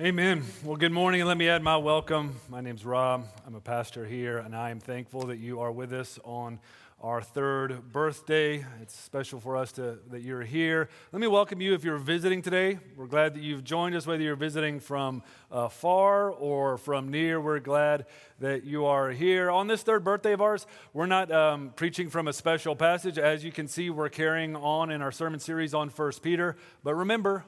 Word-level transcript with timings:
Amen. 0.00 0.42
Well, 0.64 0.76
good 0.76 0.90
morning, 0.90 1.20
and 1.20 1.28
let 1.28 1.36
me 1.36 1.48
add 1.48 1.62
my 1.62 1.76
welcome. 1.76 2.40
My 2.48 2.60
name's 2.60 2.84
Rob. 2.84 3.28
I'm 3.46 3.54
a 3.54 3.60
pastor 3.60 4.04
here, 4.04 4.38
and 4.38 4.52
I 4.56 4.70
am 4.70 4.80
thankful 4.80 5.26
that 5.26 5.36
you 5.36 5.60
are 5.60 5.70
with 5.70 5.92
us 5.92 6.18
on 6.24 6.58
our 7.00 7.22
third 7.22 7.92
birthday. 7.92 8.66
It's 8.82 8.98
special 8.98 9.38
for 9.38 9.56
us 9.56 9.70
to, 9.72 10.00
that 10.10 10.22
you're 10.22 10.42
here. 10.42 10.88
Let 11.12 11.20
me 11.20 11.28
welcome 11.28 11.60
you 11.60 11.74
if 11.74 11.84
you're 11.84 11.98
visiting 11.98 12.42
today. 12.42 12.80
We're 12.96 13.06
glad 13.06 13.34
that 13.34 13.44
you've 13.44 13.62
joined 13.62 13.94
us, 13.94 14.04
whether 14.04 14.20
you're 14.20 14.34
visiting 14.34 14.80
from 14.80 15.22
uh, 15.52 15.68
far 15.68 16.28
or 16.28 16.76
from 16.76 17.12
near. 17.12 17.40
We're 17.40 17.60
glad 17.60 18.06
that 18.40 18.64
you 18.64 18.86
are 18.86 19.10
here. 19.10 19.48
On 19.48 19.68
this 19.68 19.84
third 19.84 20.02
birthday 20.02 20.32
of 20.32 20.40
ours, 20.40 20.66
we're 20.92 21.06
not 21.06 21.30
um, 21.30 21.72
preaching 21.76 22.10
from 22.10 22.26
a 22.26 22.32
special 22.32 22.74
passage. 22.74 23.16
As 23.16 23.44
you 23.44 23.52
can 23.52 23.68
see, 23.68 23.90
we're 23.90 24.08
carrying 24.08 24.56
on 24.56 24.90
in 24.90 25.02
our 25.02 25.12
sermon 25.12 25.38
series 25.38 25.72
on 25.72 25.88
First 25.88 26.20
Peter. 26.20 26.56
But 26.82 26.96
remember, 26.96 27.44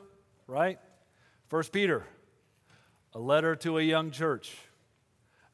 right? 0.47 0.79
First 1.49 1.73
Peter 1.73 2.07
a 3.17 3.19
letter 3.19 3.57
to 3.57 3.79
a 3.79 3.83
young 3.83 4.11
church. 4.11 4.54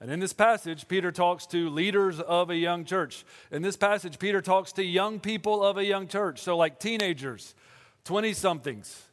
And 0.01 0.11
in 0.11 0.19
this 0.19 0.33
passage, 0.33 0.89
Peter 0.89 1.13
talks 1.13 1.47
to 1.47 1.71
leaders 1.71 2.19
of 2.19 2.51
a 2.51 2.57
young 2.57 2.85
church. 2.85 3.25
In 3.53 3.63
this 3.63 3.77
passage, 3.77 4.19
Peter 4.19 4.43
talks 4.43 4.73
to 4.73 4.85
young 4.85 5.21
people 5.21 5.63
of 5.63 5.77
a 5.77 5.85
young 5.85 6.09
church. 6.09 6.41
So, 6.41 6.57
like 6.57 6.81
teenagers, 6.81 7.55
20 8.03 8.33
somethings. 8.33 9.05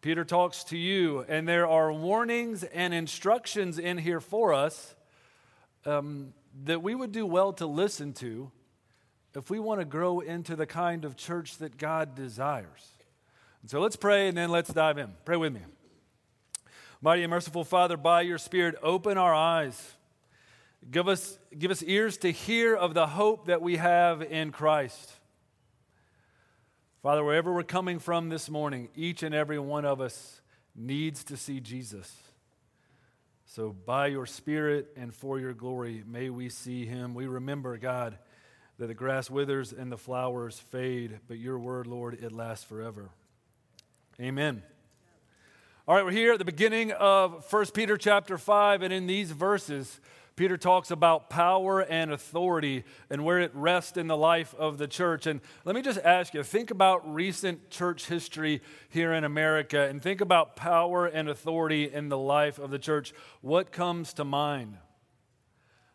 Peter 0.00 0.24
talks 0.24 0.64
to 0.64 0.78
you, 0.78 1.26
and 1.28 1.46
there 1.46 1.66
are 1.66 1.92
warnings 1.92 2.64
and 2.64 2.94
instructions 2.94 3.78
in 3.78 3.98
here 3.98 4.20
for 4.20 4.54
us 4.54 4.94
um, 5.84 6.32
that 6.64 6.82
we 6.82 6.94
would 6.94 7.12
do 7.12 7.26
well 7.26 7.52
to 7.52 7.66
listen 7.66 8.14
to 8.14 8.50
if 9.34 9.50
we 9.50 9.58
want 9.58 9.82
to 9.82 9.84
grow 9.84 10.20
into 10.20 10.56
the 10.56 10.66
kind 10.66 11.04
of 11.04 11.16
church 11.16 11.58
that 11.58 11.76
God 11.76 12.14
desires. 12.14 12.92
And 13.60 13.70
so 13.70 13.78
let's 13.78 13.96
pray 13.96 14.28
and 14.28 14.38
then 14.38 14.48
let's 14.48 14.72
dive 14.72 14.96
in. 14.96 15.12
Pray 15.26 15.36
with 15.36 15.52
me. 15.52 15.60
Mighty 17.00 17.22
and 17.22 17.30
merciful 17.30 17.62
Father, 17.62 17.96
by 17.96 18.22
your 18.22 18.38
Spirit, 18.38 18.74
open 18.82 19.18
our 19.18 19.32
eyes. 19.32 19.94
Give 20.90 21.06
us, 21.06 21.38
give 21.56 21.70
us 21.70 21.80
ears 21.84 22.16
to 22.18 22.32
hear 22.32 22.74
of 22.74 22.92
the 22.92 23.06
hope 23.06 23.46
that 23.46 23.62
we 23.62 23.76
have 23.76 24.20
in 24.20 24.50
Christ. 24.50 25.12
Father, 27.00 27.22
wherever 27.22 27.54
we're 27.54 27.62
coming 27.62 28.00
from 28.00 28.30
this 28.30 28.50
morning, 28.50 28.88
each 28.96 29.22
and 29.22 29.32
every 29.32 29.60
one 29.60 29.84
of 29.84 30.00
us 30.00 30.40
needs 30.74 31.22
to 31.24 31.36
see 31.36 31.60
Jesus. 31.60 32.12
So, 33.46 33.72
by 33.72 34.08
your 34.08 34.26
Spirit 34.26 34.88
and 34.96 35.14
for 35.14 35.38
your 35.38 35.54
glory, 35.54 36.02
may 36.04 36.30
we 36.30 36.48
see 36.48 36.84
him. 36.84 37.14
We 37.14 37.28
remember, 37.28 37.78
God, 37.78 38.18
that 38.78 38.88
the 38.88 38.94
grass 38.94 39.30
withers 39.30 39.72
and 39.72 39.92
the 39.92 39.96
flowers 39.96 40.58
fade, 40.58 41.20
but 41.28 41.38
your 41.38 41.60
word, 41.60 41.86
Lord, 41.86 42.18
it 42.20 42.32
lasts 42.32 42.64
forever. 42.64 43.10
Amen. 44.20 44.64
All 45.88 45.94
right, 45.94 46.04
we're 46.04 46.10
here 46.10 46.34
at 46.34 46.38
the 46.38 46.44
beginning 46.44 46.92
of 46.92 47.50
1 47.50 47.66
Peter 47.72 47.96
chapter 47.96 48.36
5, 48.36 48.82
and 48.82 48.92
in 48.92 49.06
these 49.06 49.30
verses, 49.30 50.02
Peter 50.36 50.58
talks 50.58 50.90
about 50.90 51.30
power 51.30 51.80
and 51.80 52.12
authority 52.12 52.84
and 53.08 53.24
where 53.24 53.38
it 53.38 53.50
rests 53.54 53.96
in 53.96 54.06
the 54.06 54.14
life 54.14 54.54
of 54.58 54.76
the 54.76 54.86
church. 54.86 55.26
And 55.26 55.40
let 55.64 55.74
me 55.74 55.80
just 55.80 55.98
ask 56.04 56.34
you 56.34 56.42
think 56.42 56.70
about 56.70 57.10
recent 57.10 57.70
church 57.70 58.04
history 58.04 58.60
here 58.90 59.14
in 59.14 59.24
America 59.24 59.88
and 59.88 60.02
think 60.02 60.20
about 60.20 60.56
power 60.56 61.06
and 61.06 61.26
authority 61.26 61.90
in 61.90 62.10
the 62.10 62.18
life 62.18 62.58
of 62.58 62.68
the 62.70 62.78
church. 62.78 63.14
What 63.40 63.72
comes 63.72 64.12
to 64.12 64.24
mind? 64.26 64.76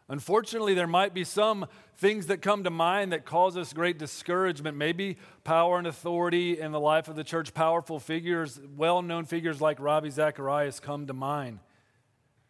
Unfortunately, 0.09 0.73
there 0.73 0.87
might 0.87 1.13
be 1.13 1.23
some 1.23 1.65
things 1.97 2.27
that 2.27 2.41
come 2.41 2.63
to 2.65 2.69
mind 2.69 3.13
that 3.13 3.25
cause 3.25 3.55
us 3.55 3.71
great 3.71 3.97
discouragement. 3.97 4.75
Maybe 4.75 5.17
power 5.43 5.77
and 5.77 5.87
authority 5.87 6.59
in 6.59 6.71
the 6.71 6.79
life 6.79 7.07
of 7.07 7.15
the 7.15 7.23
church, 7.23 7.53
powerful 7.53 7.99
figures, 7.99 8.59
well 8.75 9.01
known 9.01 9.25
figures 9.25 9.61
like 9.61 9.79
Ravi 9.79 10.09
Zacharias 10.09 10.79
come 10.79 11.07
to 11.07 11.13
mind. 11.13 11.59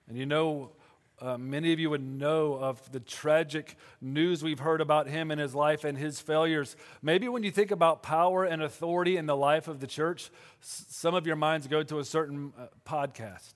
And 0.07 0.17
you 0.17 0.25
know, 0.25 0.71
uh, 1.21 1.37
many 1.37 1.71
of 1.71 1.79
you 1.79 1.89
would 1.91 2.01
know 2.03 2.55
of 2.55 2.91
the 2.91 2.99
tragic 2.99 3.77
news 4.01 4.43
we've 4.43 4.59
heard 4.59 4.81
about 4.81 5.07
him 5.07 5.29
and 5.31 5.39
his 5.39 5.53
life 5.53 5.83
and 5.83 5.97
his 5.97 6.19
failures. 6.19 6.75
Maybe 7.01 7.29
when 7.29 7.43
you 7.43 7.51
think 7.51 7.71
about 7.71 8.01
power 8.03 8.43
and 8.43 8.61
authority 8.63 9.15
in 9.15 9.27
the 9.27 9.35
life 9.35 9.67
of 9.67 9.79
the 9.79 9.87
church, 9.87 10.31
s- 10.61 10.85
some 10.89 11.13
of 11.13 11.25
your 11.27 11.35
minds 11.37 11.67
go 11.67 11.83
to 11.83 11.99
a 11.99 12.03
certain 12.03 12.51
uh, 12.59 12.65
podcast 12.85 13.53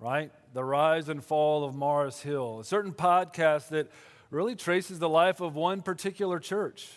right? 0.00 0.32
The 0.54 0.64
rise 0.64 1.08
and 1.08 1.22
fall 1.22 1.64
of 1.64 1.74
Mars 1.74 2.20
Hill, 2.20 2.60
a 2.60 2.64
certain 2.64 2.92
podcast 2.92 3.70
that 3.70 3.90
really 4.30 4.54
traces 4.54 5.00
the 5.00 5.08
life 5.08 5.40
of 5.40 5.56
one 5.56 5.82
particular 5.82 6.38
church 6.38 6.88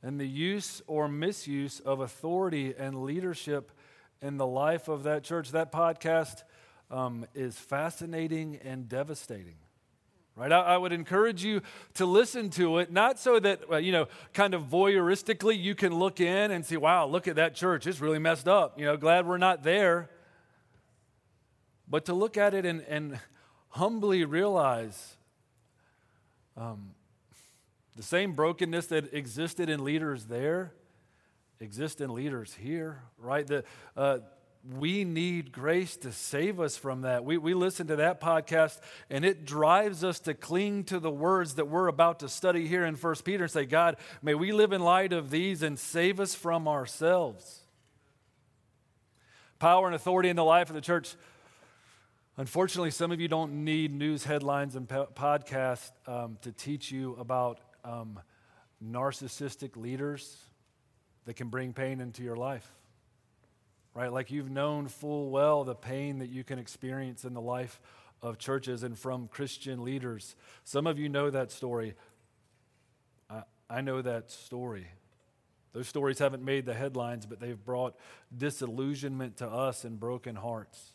and 0.00 0.20
the 0.20 0.28
use 0.28 0.80
or 0.86 1.08
misuse 1.08 1.80
of 1.80 1.98
authority 1.98 2.72
and 2.78 3.02
leadership 3.02 3.72
in 4.22 4.36
the 4.36 4.46
life 4.46 4.86
of 4.86 5.02
that 5.02 5.24
church. 5.24 5.50
That 5.50 5.72
podcast 5.72 6.44
um, 6.88 7.26
is 7.34 7.58
fascinating 7.58 8.60
and 8.62 8.88
devastating. 8.88 9.56
Right? 10.36 10.52
I, 10.52 10.60
I, 10.60 10.76
would 10.76 10.92
encourage 10.92 11.42
you 11.42 11.62
to 11.94 12.06
listen 12.06 12.48
to 12.50 12.78
it, 12.78 12.92
not 12.92 13.18
so 13.18 13.40
that, 13.40 13.82
you 13.82 13.90
know, 13.90 14.06
kind 14.32 14.54
of 14.54 14.62
voyeuristically 14.66 15.60
you 15.60 15.74
can 15.74 15.98
look 15.98 16.20
in 16.20 16.52
and 16.52 16.64
see, 16.64 16.76
wow, 16.76 17.06
look 17.06 17.26
at 17.26 17.34
that 17.34 17.56
church. 17.56 17.88
It's 17.88 18.00
really 18.00 18.20
messed 18.20 18.46
up. 18.46 18.78
You 18.78 18.86
know, 18.86 18.96
glad 18.96 19.26
we're 19.26 19.38
not 19.38 19.64
there 19.64 20.10
but 21.88 22.04
to 22.06 22.14
look 22.14 22.36
at 22.36 22.54
it 22.54 22.66
and, 22.66 22.82
and 22.82 23.18
humbly 23.70 24.24
realize 24.24 25.16
um, 26.56 26.90
the 27.96 28.02
same 28.02 28.32
brokenness 28.32 28.86
that 28.86 29.12
existed 29.14 29.68
in 29.68 29.84
leaders 29.84 30.26
there 30.26 30.72
exists 31.60 32.00
in 32.00 32.14
leaders 32.14 32.54
here, 32.54 33.02
right? 33.18 33.46
The, 33.46 33.64
uh, 33.96 34.18
we 34.76 35.04
need 35.04 35.52
grace 35.52 35.96
to 35.98 36.12
save 36.12 36.60
us 36.60 36.76
from 36.76 37.02
that. 37.02 37.24
We, 37.24 37.38
we 37.38 37.54
listen 37.54 37.86
to 37.88 37.96
that 37.96 38.20
podcast, 38.20 38.80
and 39.08 39.24
it 39.24 39.44
drives 39.44 40.04
us 40.04 40.20
to 40.20 40.34
cling 40.34 40.84
to 40.84 41.00
the 41.00 41.10
words 41.10 41.54
that 41.54 41.68
we're 41.68 41.88
about 41.88 42.20
to 42.20 42.28
study 42.28 42.66
here 42.66 42.84
in 42.84 42.94
1 42.94 43.14
Peter 43.24 43.44
and 43.44 43.50
say, 43.50 43.64
God, 43.64 43.96
may 44.22 44.34
we 44.34 44.52
live 44.52 44.72
in 44.72 44.82
light 44.82 45.12
of 45.12 45.30
these 45.30 45.62
and 45.62 45.78
save 45.78 46.20
us 46.20 46.34
from 46.34 46.68
ourselves. 46.68 47.60
Power 49.58 49.86
and 49.86 49.94
authority 49.94 50.28
in 50.28 50.36
the 50.36 50.44
life 50.44 50.68
of 50.68 50.74
the 50.74 50.80
church 50.80 51.16
Unfortunately, 52.38 52.92
some 52.92 53.10
of 53.10 53.20
you 53.20 53.26
don't 53.26 53.64
need 53.64 53.92
news 53.92 54.22
headlines 54.22 54.76
and 54.76 54.88
po- 54.88 55.08
podcasts 55.12 55.90
um, 56.06 56.38
to 56.42 56.52
teach 56.52 56.92
you 56.92 57.16
about 57.18 57.58
um, 57.84 58.20
narcissistic 58.80 59.76
leaders 59.76 60.36
that 61.24 61.34
can 61.34 61.48
bring 61.48 61.72
pain 61.72 62.00
into 62.00 62.22
your 62.22 62.36
life. 62.36 62.70
Right? 63.92 64.12
Like 64.12 64.30
you've 64.30 64.52
known 64.52 64.86
full 64.86 65.30
well 65.30 65.64
the 65.64 65.74
pain 65.74 66.20
that 66.20 66.28
you 66.28 66.44
can 66.44 66.60
experience 66.60 67.24
in 67.24 67.34
the 67.34 67.40
life 67.40 67.80
of 68.22 68.38
churches 68.38 68.84
and 68.84 68.96
from 68.96 69.26
Christian 69.26 69.82
leaders. 69.84 70.36
Some 70.62 70.86
of 70.86 70.96
you 70.96 71.08
know 71.08 71.30
that 71.30 71.50
story. 71.50 71.96
I, 73.28 73.42
I 73.68 73.80
know 73.80 74.00
that 74.00 74.30
story. 74.30 74.86
Those 75.72 75.88
stories 75.88 76.20
haven't 76.20 76.44
made 76.44 76.66
the 76.66 76.74
headlines, 76.74 77.26
but 77.26 77.40
they've 77.40 77.62
brought 77.64 77.96
disillusionment 78.36 79.38
to 79.38 79.48
us 79.48 79.82
and 79.82 79.98
broken 79.98 80.36
hearts. 80.36 80.92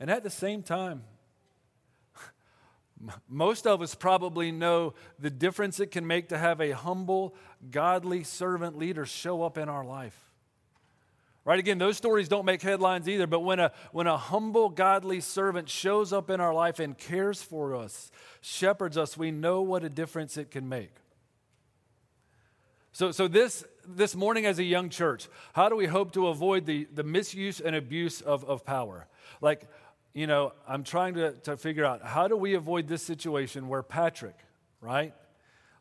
And 0.00 0.10
at 0.10 0.22
the 0.22 0.30
same 0.30 0.62
time, 0.62 1.02
most 3.28 3.66
of 3.66 3.82
us 3.82 3.94
probably 3.94 4.52
know 4.52 4.94
the 5.18 5.30
difference 5.30 5.80
it 5.80 5.90
can 5.90 6.06
make 6.06 6.28
to 6.28 6.38
have 6.38 6.60
a 6.60 6.70
humble, 6.70 7.34
godly 7.70 8.24
servant 8.24 8.78
leader 8.78 9.06
show 9.06 9.42
up 9.42 9.58
in 9.58 9.68
our 9.68 9.84
life. 9.84 10.18
Right? 11.44 11.58
Again, 11.58 11.78
those 11.78 11.96
stories 11.96 12.28
don't 12.28 12.44
make 12.44 12.60
headlines 12.60 13.08
either, 13.08 13.26
but 13.26 13.40
when 13.40 13.58
a, 13.58 13.72
when 13.92 14.06
a 14.06 14.18
humble, 14.18 14.68
godly 14.68 15.22
servant 15.22 15.70
shows 15.70 16.12
up 16.12 16.28
in 16.28 16.42
our 16.42 16.52
life 16.52 16.78
and 16.78 16.96
cares 16.96 17.40
for 17.40 17.74
us, 17.74 18.10
shepherds 18.42 18.98
us, 18.98 19.16
we 19.16 19.30
know 19.30 19.62
what 19.62 19.82
a 19.82 19.88
difference 19.88 20.36
it 20.36 20.50
can 20.50 20.68
make. 20.68 20.90
So, 22.92 23.12
so 23.12 23.28
this, 23.28 23.64
this 23.86 24.14
morning 24.14 24.44
as 24.44 24.58
a 24.58 24.62
young 24.62 24.90
church, 24.90 25.28
how 25.54 25.70
do 25.70 25.76
we 25.76 25.86
hope 25.86 26.12
to 26.12 26.26
avoid 26.26 26.66
the, 26.66 26.86
the 26.92 27.02
misuse 27.04 27.60
and 27.60 27.74
abuse 27.74 28.20
of, 28.20 28.44
of 28.44 28.66
power? 28.66 29.06
Like, 29.40 29.62
you 30.18 30.26
know, 30.26 30.52
I'm 30.66 30.82
trying 30.82 31.14
to, 31.14 31.30
to 31.44 31.56
figure 31.56 31.84
out 31.84 32.02
how 32.02 32.26
do 32.26 32.36
we 32.36 32.54
avoid 32.54 32.88
this 32.88 33.04
situation 33.04 33.68
where 33.68 33.84
Patrick, 33.84 34.34
right? 34.80 35.14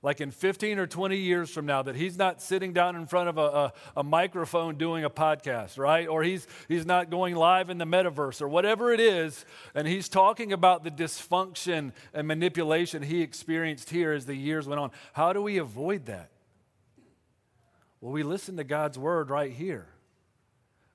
Like 0.04 0.22
in 0.22 0.30
15 0.30 0.78
or 0.78 0.86
20 0.86 1.18
years 1.18 1.50
from 1.50 1.66
now, 1.66 1.81
that 1.81 1.95
he's 1.95 2.19
not 2.19 2.39
sitting 2.39 2.72
down 2.72 2.95
in 2.95 3.07
front 3.07 3.30
of 3.30 3.39
a, 3.39 3.42
a, 3.42 3.74
a, 3.98 4.04
microphone 4.04 4.75
doing 4.78 5.04
a 5.04 5.10
podcast, 5.10 5.80
right? 5.80 6.07
Or 6.07 6.22
he's, 6.22 6.45
he's 6.68 6.86
not 6.86 7.10
going 7.10 7.34
live 7.34 7.72
in 7.72 7.80
the 7.80 7.86
metaverse 7.86 8.39
or 8.39 8.48
whatever 8.48 8.94
it 8.94 9.00
is, 9.00 9.44
and 9.74 9.88
he's 9.88 10.07
talking 10.07 10.54
about 10.54 10.84
the 10.84 10.92
dysfunction 10.92 11.92
and 12.13 12.28
manipulation 12.28 13.01
he 13.01 13.24
experienced 13.24 13.89
here 13.89 14.13
as 14.13 14.28
the 14.28 14.36
years 14.36 14.68
went 14.68 14.80
on. 14.80 14.92
How 15.13 15.34
do 15.34 15.42
we 15.42 15.57
avoid 15.57 16.06
that? 16.06 16.30
Well, 18.01 18.12
we 18.12 18.22
listen 18.22 18.56
to 18.57 18.63
God's 18.63 19.00
word 19.00 19.31
right 19.31 19.51
here. 19.51 19.88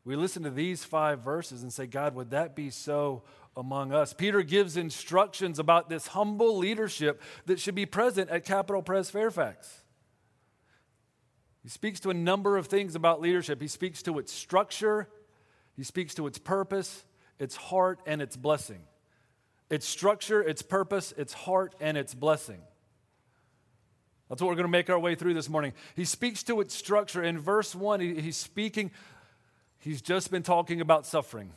We 0.04 0.16
listen 0.16 0.42
to 0.42 0.50
these 0.50 0.84
five 0.84 1.20
verses 1.20 1.62
and 1.62 1.72
say, 1.72 1.86
God, 1.86 2.14
would 2.14 2.30
that 2.30 2.56
be 2.56 2.70
so 2.70 3.22
among 3.56 3.92
us? 3.92 4.12
Peter 4.12 4.42
gives 4.42 4.76
instructions 4.76 5.58
about 5.58 5.88
this 5.88 6.08
humble 6.08 6.58
leadership 6.58 7.22
that 7.46 7.60
should 7.60 7.76
be 7.76 7.86
present 7.86 8.28
at 8.30 8.44
Capital 8.44 8.82
Pres 8.82 9.10
Fairfax. 9.10 9.82
He 11.62 11.68
speaks 11.68 12.00
to 12.00 12.10
a 12.10 12.14
number 12.14 12.56
of 12.56 12.66
things 12.66 12.96
about 12.96 13.20
leadership. 13.20 13.60
He 13.60 13.68
speaks 13.68 14.02
to 14.02 14.18
its 14.18 14.32
structure, 14.32 15.08
He 15.76 15.84
speaks 15.84 16.14
to 16.14 16.26
its 16.26 16.38
purpose, 16.38 17.04
its 17.38 17.54
heart, 17.54 18.00
and 18.04 18.20
its 18.20 18.36
blessing. 18.36 18.82
Its 19.70 19.86
structure, 19.86 20.42
its 20.42 20.60
purpose, 20.60 21.14
its 21.16 21.32
heart, 21.32 21.74
and 21.80 21.96
its 21.96 22.12
blessing. 22.14 22.60
That's 24.28 24.42
what 24.42 24.48
we're 24.48 24.56
going 24.56 24.64
to 24.64 24.70
make 24.70 24.90
our 24.90 24.98
way 24.98 25.14
through 25.14 25.34
this 25.34 25.48
morning. 25.48 25.72
He 25.94 26.04
speaks 26.04 26.42
to 26.44 26.60
its 26.60 26.74
structure. 26.74 27.22
In 27.22 27.38
verse 27.38 27.74
1, 27.74 28.00
he, 28.00 28.20
he's 28.20 28.36
speaking, 28.36 28.90
he's 29.82 30.00
just 30.02 30.30
been 30.30 30.42
talking 30.42 30.80
about 30.80 31.06
suffering. 31.06 31.52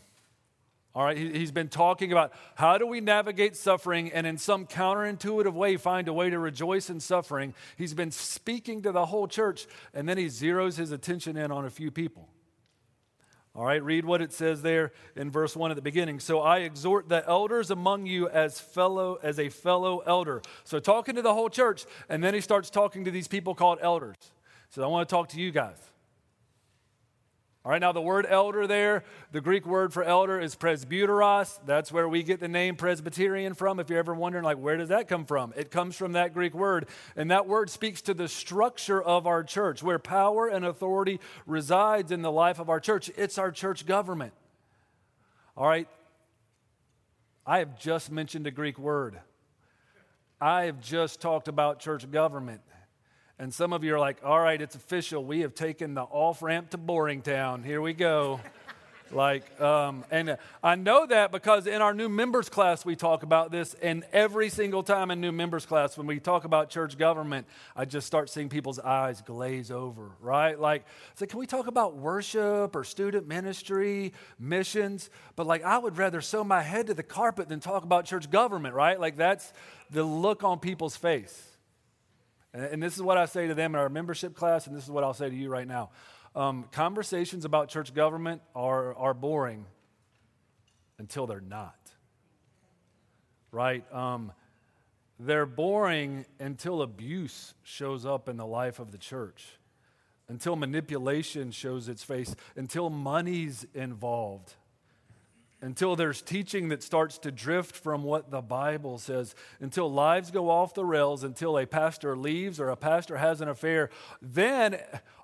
All 0.94 1.04
right, 1.04 1.18
he's 1.18 1.52
been 1.52 1.68
talking 1.68 2.14
about 2.14 2.32
how 2.56 2.78
do 2.78 2.88
we 2.88 3.02
navigate 3.02 3.58
suffering 3.58 4.14
and 4.14 4.26
in 4.26 4.38
some 4.38 4.66
counterintuitive 4.66 5.52
way 5.52 5.76
find 5.76 6.08
a 6.08 6.14
way 6.14 6.30
to 6.30 6.40
rejoice 6.40 6.90
in 6.90 7.02
suffering. 7.02 7.54
He's 7.78 7.94
been 7.94 8.12
speaking 8.12 8.82
to 8.84 8.94
the 8.94 9.06
whole 9.06 9.28
church, 9.28 9.68
and 9.94 10.08
then 10.08 10.18
he 10.18 10.28
zeroes 10.28 10.78
his 10.78 10.92
attention 10.92 11.36
in 11.36 11.52
on 11.52 11.66
a 11.66 11.70
few 11.70 11.92
people. 11.92 12.30
All 13.56 13.66
right, 13.66 13.84
read 13.84 14.06
what 14.06 14.22
it 14.22 14.32
says 14.32 14.62
there 14.62 14.94
in 15.18 15.32
verse 15.32 15.56
1 15.56 15.72
at 15.72 15.76
the 15.76 15.82
beginning. 15.82 16.20
So 16.20 16.42
I 16.42 16.60
exhort 16.60 17.08
the 17.08 17.26
elders 17.28 17.72
among 17.72 18.06
you 18.06 18.28
as 18.30 18.60
fellow 18.60 19.18
as 19.24 19.40
a 19.40 19.48
fellow 19.48 20.00
elder. 20.00 20.42
So 20.66 20.80
talking 20.80 21.16
to 21.16 21.22
the 21.22 21.34
whole 21.34 21.50
church 21.50 21.86
and 22.10 22.22
then 22.22 22.34
he 22.34 22.42
starts 22.42 22.70
talking 22.70 23.06
to 23.06 23.12
these 23.12 23.30
people 23.30 23.56
called 23.56 23.80
elders. 23.82 24.18
So 24.72 24.84
I 24.84 24.88
want 24.88 25.08
to 25.08 25.14
talk 25.14 25.30
to 25.30 25.40
you 25.40 25.52
guys. 25.52 25.78
All 27.66 27.72
right, 27.72 27.82
now 27.82 27.92
the 27.92 28.00
word 28.00 28.28
elder 28.30 28.68
there, 28.68 29.04
the 29.32 29.42
Greek 29.42 29.66
word 29.66 29.92
for 29.92 30.04
elder 30.04 30.40
is 30.40 30.56
presbyteros. 30.56 31.60
That's 31.66 31.92
where 31.92 32.08
we 32.08 32.22
get 32.22 32.40
the 32.40 32.48
name 32.48 32.76
Presbyterian 32.76 33.56
from. 33.56 33.80
If 33.80 33.90
you're 33.90 33.98
ever 33.98 34.14
wondering, 34.14 34.44
like, 34.44 34.60
where 34.60 34.78
does 34.78 34.90
that 34.90 35.08
come 35.08 35.26
from? 35.26 35.52
It 35.58 35.72
comes 35.72 35.96
from 35.96 36.12
that 36.12 36.32
Greek 36.36 36.54
word. 36.54 36.86
And 37.16 37.32
that 37.32 37.48
word 37.48 37.72
speaks 37.72 38.04
to 38.04 38.14
the 38.14 38.28
structure 38.28 39.02
of 39.02 39.26
our 39.26 39.44
church, 39.44 39.82
where 39.82 39.98
power 39.98 40.48
and 40.48 40.64
authority 40.64 41.20
resides 41.48 42.12
in 42.12 42.22
the 42.22 42.32
life 42.32 42.60
of 42.60 42.70
our 42.70 42.80
church. 42.80 43.10
It's 43.18 43.40
our 43.40 43.52
church 43.52 43.88
government. 43.88 44.34
All 45.58 45.68
right, 45.68 45.88
I 47.48 47.58
have 47.58 47.80
just 47.80 48.12
mentioned 48.12 48.46
a 48.46 48.52
Greek 48.52 48.78
word. 48.78 49.20
I 50.40 50.66
have 50.66 50.82
just 50.82 51.20
talked 51.20 51.48
about 51.48 51.80
church 51.80 52.12
government. 52.12 52.62
And 53.38 53.54
some 53.54 53.74
of 53.74 53.84
you 53.84 53.94
are 53.94 54.00
like, 54.00 54.18
all 54.24 54.40
right, 54.40 54.62
it's 54.62 54.76
official. 54.76 55.24
We 55.24 55.42
have 55.42 55.54
taken 55.54 55.94
the 55.94 56.04
off 56.04 56.42
ramp 56.42 56.70
to 56.70 56.78
Boring 56.78 57.22
Town. 57.22 57.64
Here 57.64 57.82
we 57.82 57.92
go. 57.92 58.40
like, 59.12 59.60
um, 59.60 60.06
and 60.10 60.38
I 60.64 60.76
know 60.76 61.06
that 61.06 61.34
because 61.34 61.68
in 61.68 61.82
our 61.82 61.94
new 61.94 62.08
members 62.08 62.48
class, 62.48 62.86
we 62.86 62.96
talk 62.96 63.24
about 63.24 63.52
this. 63.52 63.74
And 63.82 64.06
every 64.14 64.48
single 64.48 64.84
time 64.84 65.12
in 65.12 65.20
new 65.20 65.34
members 65.34 65.66
class, 65.66 65.98
when 65.98 66.08
we 66.08 66.22
talk 66.22 66.46
about 66.46 66.70
church 66.70 66.98
government, 66.98 67.46
I 67.76 67.84
just 67.84 68.08
start 68.08 68.30
seeing 68.30 68.48
people's 68.48 68.80
eyes 68.80 69.22
glaze 69.22 69.70
over, 69.70 70.12
right? 70.22 70.58
Like, 70.58 70.86
so 71.16 71.26
can 71.26 71.38
we 71.38 71.46
talk 71.46 71.68
about 71.68 71.98
worship 71.98 72.74
or 72.74 72.86
student 72.86 73.28
ministry, 73.28 74.14
missions? 74.40 75.10
But 75.36 75.46
like, 75.46 75.62
I 75.66 75.78
would 75.78 75.98
rather 75.98 76.22
sew 76.22 76.46
my 76.46 76.62
head 76.62 76.88
to 76.88 76.94
the 76.94 77.04
carpet 77.04 77.50
than 77.50 77.60
talk 77.60 77.84
about 77.84 78.06
church 78.06 78.32
government, 78.32 78.76
right? 78.76 78.98
Like, 78.98 79.18
that's 79.18 79.52
the 79.92 80.06
look 80.06 80.46
on 80.46 80.60
people's 80.60 80.96
face. 80.96 81.55
And 82.56 82.82
this 82.82 82.96
is 82.96 83.02
what 83.02 83.18
I 83.18 83.26
say 83.26 83.48
to 83.48 83.54
them 83.54 83.76
in 83.76 83.82
our 83.82 83.90
membership 83.90 84.34
class, 84.34 84.66
and 84.66 84.76
this 84.76 84.86
is 84.86 84.90
what 84.90 85.04
I'll 85.04 85.14
say 85.14 85.30
to 85.30 85.36
you 85.36 85.50
right 85.50 85.68
now. 85.68 85.90
Um, 86.36 86.66
conversations 86.72 87.44
about 87.44 87.68
church 87.68 87.94
government 87.94 88.42
are, 88.56 88.96
are 88.96 89.14
boring 89.14 89.66
until 90.98 91.28
they're 91.28 91.42
not. 91.42 91.76
Right? 93.52 93.84
Um, 93.94 94.32
they're 95.20 95.46
boring 95.46 96.26
until 96.40 96.82
abuse 96.82 97.54
shows 97.64 98.06
up 98.06 98.30
in 98.30 98.38
the 98.38 98.46
life 98.46 98.80
of 98.80 98.92
the 98.92 98.98
church, 98.98 99.46
until 100.30 100.56
manipulation 100.56 101.52
shows 101.52 101.90
its 101.90 102.04
face, 102.04 102.36
until 102.56 102.90
money's 102.90 103.66
involved 103.74 104.54
until 105.62 105.96
there's 105.96 106.22
teaching 106.22 106.70
that 106.70 106.84
starts 106.84 107.18
to 107.20 107.32
drift 107.32 107.76
from 107.76 108.04
what 108.04 108.30
the 108.30 108.42
Bible 108.42 108.98
says, 108.98 109.36
until 109.60 109.92
lives 109.92 110.32
go 110.32 110.50
off 110.50 110.74
the 110.74 110.86
rails, 110.86 111.24
until 111.24 111.58
a 111.58 111.66
pastor 111.66 112.16
leaves 112.16 112.60
or 112.60 112.70
a 112.70 112.76
pastor 112.76 113.18
has 113.18 113.42
an 113.42 113.48
affair, 113.48 113.90
then 114.22 114.80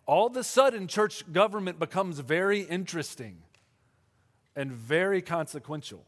all 0.06 0.28
of 0.28 0.36
a 0.38 0.44
sudden 0.44 0.88
church 0.88 1.31
government 1.31 1.80
becomes 1.80 2.19
very 2.19 2.62
interesting 2.62 3.44
and 4.56 4.72
very 4.72 5.22
consequential. 5.22 6.06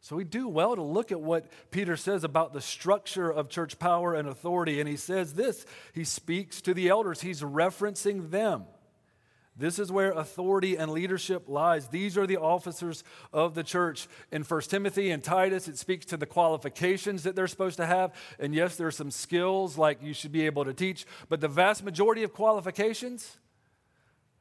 So 0.00 0.16
we 0.16 0.24
do 0.24 0.48
well 0.48 0.74
to 0.74 0.82
look 0.82 1.12
at 1.12 1.20
what 1.20 1.46
Peter 1.70 1.96
says 1.96 2.24
about 2.24 2.52
the 2.52 2.60
structure 2.60 3.30
of 3.30 3.48
church 3.48 3.78
power 3.78 4.14
and 4.14 4.26
authority. 4.26 4.80
And 4.80 4.88
he 4.88 4.96
says 4.96 5.34
this 5.34 5.64
he 5.92 6.02
speaks 6.02 6.60
to 6.62 6.74
the 6.74 6.88
elders, 6.88 7.20
he's 7.20 7.40
referencing 7.40 8.30
them. 8.30 8.64
This 9.54 9.78
is 9.78 9.92
where 9.92 10.12
authority 10.12 10.76
and 10.76 10.90
leadership 10.90 11.46
lies. 11.46 11.88
These 11.88 12.16
are 12.16 12.26
the 12.26 12.38
officers 12.38 13.04
of 13.32 13.54
the 13.54 13.62
church. 13.62 14.08
In 14.30 14.44
1 14.44 14.60
Timothy 14.62 15.10
and 15.10 15.22
Titus, 15.22 15.68
it 15.68 15.76
speaks 15.76 16.06
to 16.06 16.16
the 16.16 16.24
qualifications 16.24 17.24
that 17.24 17.36
they're 17.36 17.46
supposed 17.46 17.76
to 17.76 17.84
have. 17.84 18.14
And 18.38 18.54
yes, 18.54 18.76
there 18.76 18.86
are 18.86 18.90
some 18.90 19.10
skills 19.10 19.76
like 19.76 20.02
you 20.02 20.14
should 20.14 20.32
be 20.32 20.46
able 20.46 20.64
to 20.64 20.72
teach, 20.72 21.04
but 21.28 21.42
the 21.42 21.48
vast 21.48 21.84
majority 21.84 22.22
of 22.22 22.32
qualifications 22.32 23.36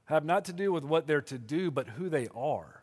have 0.06 0.24
not 0.24 0.46
to 0.46 0.54
do 0.54 0.72
with 0.72 0.86
what 0.86 1.08
they're 1.08 1.22
to 1.22 1.38
do, 1.38 1.72
but 1.72 1.90
who 1.90 2.08
they 2.08 2.30
are, 2.34 2.82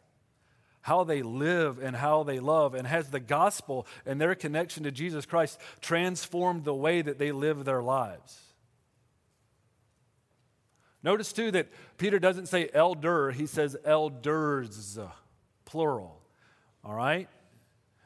how 0.83 1.05
they 1.05 1.23
live, 1.23 1.79
and 1.79 1.97
how 1.97 2.25
they 2.25 2.41
love. 2.41 2.75
And 2.75 2.87
has 2.87 3.09
the 3.09 3.21
gospel 3.21 3.87
and 4.05 4.21
their 4.21 4.35
connection 4.35 4.85
to 4.85 4.91
Jesus 4.91 5.25
Christ 5.25 5.59
transformed 5.81 6.65
the 6.65 6.75
way 6.75 7.01
that 7.01 7.19
they 7.19 7.33
live 7.33 7.65
their 7.65 7.83
lives? 7.83 8.48
Notice 11.03 11.33
too 11.33 11.51
that 11.53 11.69
Peter 11.97 12.19
doesn't 12.19 12.47
say 12.47 12.69
elder, 12.75 13.31
he 13.31 13.47
says 13.47 13.77
elders, 13.85 14.99
plural. 15.65 16.21
All 16.85 16.95
right? 16.95 17.29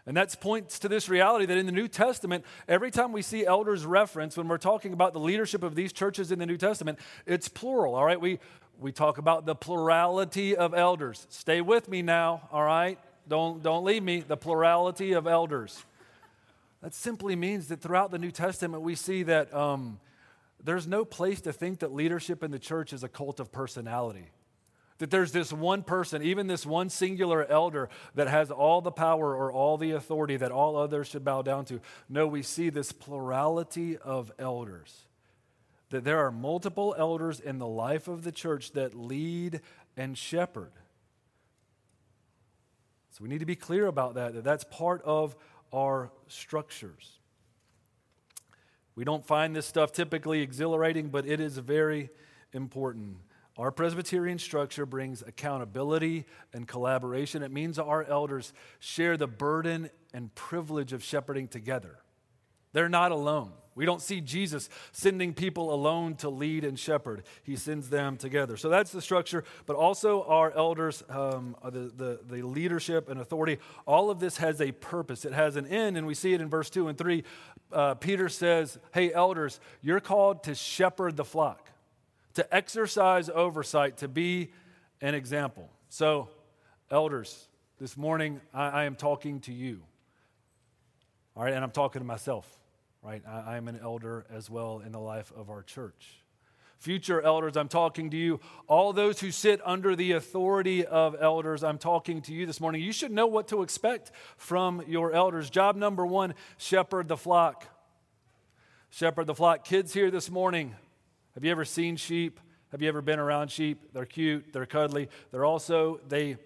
And 0.05 0.17
that 0.17 0.39
points 0.41 0.81
to 0.81 0.89
this 0.89 1.09
reality 1.09 1.47
that 1.47 1.57
in 1.57 1.67
the 1.67 1.73
New 1.73 1.87
Testament, 1.87 2.45
every 2.67 2.91
time 2.91 3.13
we 3.13 3.23
see 3.23 3.47
elders 3.47 3.87
reference, 3.87 4.37
when 4.37 4.49
we're 4.49 4.59
talking 4.59 4.93
about 4.93 5.13
the 5.13 5.21
leadership 5.21 5.63
of 5.63 5.75
these 5.75 5.93
churches 5.93 6.33
in 6.33 6.39
the 6.39 6.47
New 6.47 6.57
Testament, 6.57 6.99
it's 7.25 7.49
plural. 7.49 7.95
All 7.95 8.05
right? 8.05 8.21
We, 8.21 8.41
we 8.81 8.91
talk 8.91 9.19
about 9.19 9.47
the 9.47 9.55
plurality 9.55 10.57
of 10.57 10.75
elders. 10.75 11.27
Stay 11.31 11.61
with 11.61 11.89
me 11.89 12.03
now, 12.03 12.49
all 12.51 12.65
right? 12.65 12.99
Don't, 13.29 13.63
don't 13.63 13.85
leave 13.85 14.03
me. 14.03 14.21
The 14.21 14.37
plurality 14.37 15.13
of 15.13 15.29
elders. 15.29 15.85
That 16.83 16.93
simply 16.95 17.37
means 17.37 17.69
that 17.69 17.81
throughout 17.81 18.11
the 18.11 18.19
New 18.19 18.33
Testament, 18.33 18.83
we 18.83 18.97
see 18.97 19.23
that. 19.23 19.55
Um, 19.55 20.01
there's 20.65 20.87
no 20.87 21.05
place 21.05 21.41
to 21.43 21.53
think 21.53 21.81
that 21.81 21.93
leadership 21.93 22.43
in 22.43 22.51
the 22.51 22.59
church 22.59 22.93
is 22.93 23.03
a 23.03 23.09
cult 23.09 23.41
of 23.41 23.51
personality. 23.51 24.31
That 24.99 25.11
there's 25.11 25.33
this 25.33 25.53
one 25.53 25.83
person, 25.83 26.23
even 26.23 26.47
this 26.47 26.65
one 26.65 26.89
singular 26.89 27.45
elder, 27.45 27.89
that 28.15 28.29
has 28.29 28.51
all 28.51 28.81
the 28.81 28.93
power 28.93 29.35
or 29.35 29.51
all 29.51 29.77
the 29.77 29.93
authority 29.93 30.37
that 30.37 30.53
all 30.53 30.77
others 30.77 31.09
should 31.09 31.25
bow 31.25 31.43
down 31.43 31.65
to. 31.67 31.81
No, 32.09 32.27
we 32.27 32.43
see 32.43 32.71
this 32.71 32.93
plurality 32.93 33.99
of 33.99 34.31
elders. 34.39 35.07
That 35.91 36.05
there 36.05 36.25
are 36.25 36.31
multiple 36.31 36.95
elders 36.97 37.41
in 37.41 37.59
the 37.59 37.67
life 37.67 38.07
of 38.07 38.23
the 38.23 38.33
church 38.33 38.73
that 38.73 38.95
lead 38.95 39.61
and 39.97 40.17
shepherd. 40.17 40.73
So 43.11 43.23
we 43.23 43.29
need 43.29 43.41
to 43.41 43.47
be 43.47 43.57
clear 43.57 43.87
about 43.87 44.15
that, 44.15 44.35
that 44.35 44.45
that's 44.45 44.65
part 44.65 45.03
of 45.03 45.35
our 45.73 46.13
structures. 46.29 47.19
We 48.95 49.05
don't 49.05 49.27
find 49.27 49.57
this 49.57 49.67
stuff 49.67 49.93
typically 49.93 50.43
exhilarating, 50.43 51.09
but 51.09 51.27
it 51.27 51.41
is 51.41 51.57
very 51.59 52.11
important. 52.53 53.17
Our 53.57 53.71
Presbyterian 53.71 54.39
structure 54.39 54.87
brings 54.87 55.23
accountability 55.23 56.25
and 56.53 56.67
collaboration. 56.67 57.43
It 57.43 57.51
means 57.51 57.79
our 57.79 58.05
elders 58.05 58.53
share 58.79 59.17
the 59.17 59.27
burden 59.27 59.91
and 60.15 60.35
privilege 60.35 60.93
of 60.93 61.05
shepherding 61.05 61.49
together. 61.49 61.99
They're 62.73 62.89
not 62.89 63.13
alone. 63.13 63.53
We 63.75 63.87
don't 63.87 64.03
see 64.03 64.21
Jesus 64.21 64.69
sending 64.93 65.33
people 65.33 65.73
alone 65.73 66.17
to 66.17 66.29
lead 66.29 66.65
and 66.65 66.79
shepherd. 66.79 67.23
He 67.43 67.57
sends 67.57 67.89
them 67.89 68.19
together. 68.19 68.57
So 68.57 68.69
that's 68.69 68.93
the 68.93 69.01
structure, 69.01 69.45
but 69.65 69.77
also 69.77 70.25
our 70.25 70.51
elders, 70.53 71.03
um, 71.09 71.57
the, 71.65 71.91
the, 71.97 72.21
the 72.29 72.43
leadership 72.43 73.09
and 73.09 73.19
authority, 73.19 73.59
all 73.87 74.11
of 74.11 74.21
this 74.21 74.37
has 74.37 74.61
a 74.61 74.73
purpose. 74.73 75.25
It 75.25 75.33
has 75.33 75.57
an 75.57 75.67
end, 75.67 75.97
and 75.97 76.07
we 76.07 76.15
see 76.15 76.35
it 76.35 76.41
in 76.43 76.51
verse 76.51 76.69
2 76.69 76.89
and 76.89 76.99
3. 76.99 77.25
Uh, 77.73 77.95
Peter 77.95 78.29
says, 78.29 78.79
Hey, 78.93 79.13
elders, 79.13 79.59
you're 79.81 80.01
called 80.01 80.45
to 80.45 80.55
shepherd 80.55 81.17
the 81.17 81.25
flock, 81.25 81.71
to 82.35 82.55
exercise 82.55 83.31
oversight, 83.31 83.99
to 83.99 84.09
be 84.09 84.53
an 85.01 85.15
example. 85.15 85.71
So, 85.89 86.29
elders, 86.91 87.49
this 87.81 87.97
morning 87.97 88.43
I, 88.53 88.69
I 88.69 88.85
am 88.85 88.97
talking 88.97 89.41
to 89.41 89.53
you. 89.53 89.81
All 91.35 91.45
right, 91.45 91.55
and 91.55 91.65
I'm 91.65 91.71
talking 91.71 92.01
to 92.01 92.07
myself 92.07 92.59
right? 93.03 93.23
I, 93.27 93.57
am 93.57 93.69
an 93.69 93.79
elder 93.83 94.25
as 94.33 94.49
well 94.49 94.81
in 94.85 94.93
the 94.93 95.01
life 95.01 95.33
of 95.37 95.51
our 95.51 95.63
church. 95.63 96.23
Future 96.79 97.21
elders, 97.21 97.57
I'm 97.57 97.69
talking 97.69 98.11
to 98.11 98.17
you. 98.17 98.41
All 98.67 98.93
those 98.93 99.21
who 99.21 99.31
sit 99.31 99.61
under 99.65 99.95
the 99.95 100.13
authority 100.13 100.85
of 100.85 101.15
elders, 101.21 101.63
I'm 101.63 101.79
talking 101.79 102.23
to 102.23 102.33
you 102.33 102.47
this 102.47 102.61
morning. 102.61 102.83
You 102.83 102.93
should 102.93 103.13
know 103.13 103.27
what 103.27 103.49
to 103.49 103.63
expect 103.63 104.11
from 104.37 104.83
your 104.87 105.13
elders. 105.13 105.51
Job 105.51 105.77
number 105.77 106.05
one 106.05 106.35
shepherd 106.59 107.09
the 107.09 107.17
flock. 107.17 107.67
Shepherd 108.91 109.27
the 109.27 109.35
flock. 109.35 109.65
Kids 109.65 109.93
here 109.95 110.11
this 110.11 110.31
morning, 110.31 110.75
have 111.35 111.45
you 111.45 111.51
ever 111.51 111.65
seen 111.65 111.97
sheep? 111.97 112.41
Have 112.73 112.83
you 112.83 112.89
ever 112.89 113.03
been 113.03 113.19
around 113.19 113.51
sheep? 113.51 113.93
They're 113.93 114.07
cute, 114.07 114.53
they're 114.53 114.67
cuddly. 114.67 115.09
They're 115.31 115.45
also, 115.45 116.01
they, 116.09 116.37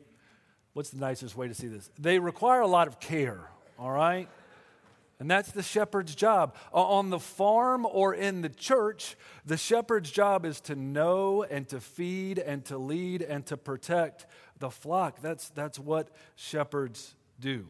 what's 0.74 0.90
the 0.90 0.98
nicest 0.98 1.36
way 1.36 1.48
to 1.48 1.54
see 1.54 1.68
this? 1.68 1.90
They 1.98 2.18
require 2.18 2.60
a 2.60 2.66
lot 2.66 2.88
of 2.88 3.00
care, 3.00 3.48
all 3.78 3.90
right? 3.90 4.28
And 5.18 5.30
that's 5.30 5.50
the 5.50 5.62
shepherd's 5.62 6.14
job. 6.14 6.54
On 6.72 7.08
the 7.08 7.18
farm 7.18 7.86
or 7.86 8.14
in 8.14 8.42
the 8.42 8.50
church, 8.50 9.16
the 9.46 9.56
shepherd's 9.56 10.10
job 10.10 10.44
is 10.44 10.60
to 10.62 10.76
know 10.76 11.42
and 11.42 11.66
to 11.68 11.80
feed 11.80 12.38
and 12.38 12.64
to 12.66 12.76
lead 12.76 13.22
and 13.22 13.46
to 13.46 13.56
protect 13.56 14.26
the 14.58 14.70
flock. 14.70 15.22
That's, 15.22 15.48
that's 15.50 15.78
what 15.78 16.10
shepherds 16.34 17.14
do. 17.40 17.66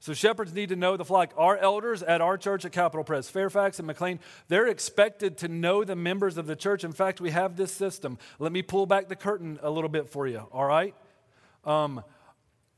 So 0.00 0.12
shepherds 0.14 0.52
need 0.52 0.68
to 0.68 0.76
know 0.76 0.96
the 0.96 1.04
flock. 1.04 1.32
Our 1.36 1.56
elders 1.56 2.02
at 2.02 2.20
our 2.20 2.38
church 2.38 2.64
at 2.64 2.70
Capital 2.72 3.02
Pres, 3.02 3.28
Fairfax 3.28 3.78
and 3.78 3.86
McLean, 3.86 4.20
they're 4.46 4.68
expected 4.68 5.38
to 5.38 5.48
know 5.48 5.82
the 5.84 5.96
members 5.96 6.38
of 6.38 6.46
the 6.46 6.54
church. 6.54 6.84
In 6.84 6.92
fact, 6.92 7.20
we 7.20 7.30
have 7.30 7.56
this 7.56 7.72
system. 7.72 8.18
Let 8.38 8.52
me 8.52 8.62
pull 8.62 8.86
back 8.86 9.08
the 9.08 9.16
curtain 9.16 9.58
a 9.60 9.70
little 9.70 9.88
bit 9.88 10.08
for 10.08 10.26
you, 10.26 10.46
all 10.52 10.64
right? 10.64 10.94
Um, 11.64 12.04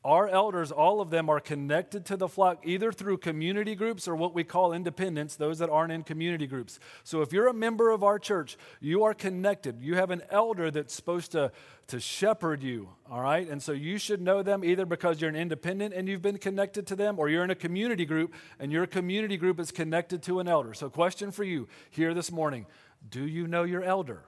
our 0.02 0.28
elders, 0.28 0.73
all 0.73 1.02
of 1.02 1.11
them, 1.11 1.28
are 1.28 1.40
connected 1.40 2.07
to 2.07 2.16
the 2.16 2.28
flock 2.28 2.61
either 2.64 2.90
through 2.90 3.19
community 3.19 3.75
groups 3.75 4.09
or 4.09 4.16
what 4.16 4.35
we 4.35 4.45
call 4.45 4.73
independents, 4.73 5.37
those 5.37 5.59
that 5.59 5.69
aren't 5.69 5.92
in 5.92 6.04
community 6.04 6.47
groups. 6.47 6.80
So 7.04 7.21
if 7.21 7.35
you're 7.35 7.49
a 7.49 7.52
member 7.52 7.90
of 7.90 8.02
our 8.02 8.19
church, 8.19 8.57
you 8.80 9.04
are 9.04 9.12
connected. 9.12 9.83
You 9.83 9.97
have 9.97 10.11
an 10.11 10.23
elder 10.30 10.71
that's 10.71 10.95
supposed 10.95 11.33
to, 11.33 11.52
to 11.88 12.00
shepherd 12.00 12.62
you, 12.62 12.88
all 13.11 13.21
right? 13.21 13.47
And 13.47 13.62
so 13.62 13.73
you 13.73 13.99
should 13.99 14.23
know 14.23 14.42
them 14.42 14.64
either 14.64 14.87
because 14.87 15.21
you're 15.21 15.28
an 15.28 15.37
independent 15.37 15.92
and 15.92 16.09
you've 16.09 16.23
been 16.23 16.38
connected 16.38 16.87
to 16.87 16.97
them, 16.97 17.19
or 17.19 17.28
you're 17.28 17.45
in 17.45 17.50
a 17.50 17.54
community 17.54 18.07
group 18.07 18.33
and 18.59 18.73
your 18.73 18.87
community 18.87 19.37
group 19.37 19.61
is 19.61 19.71
connected 19.71 20.23
to 20.23 20.40
an 20.40 20.49
elder. 20.49 20.73
So, 20.73 20.88
question 20.88 21.30
for 21.30 21.45
you 21.45 21.69
here 21.90 22.14
this 22.14 22.33
morning 22.33 22.64
Do 23.11 23.26
you 23.26 23.47
know 23.47 23.64
your 23.64 23.83
elder? 23.83 24.25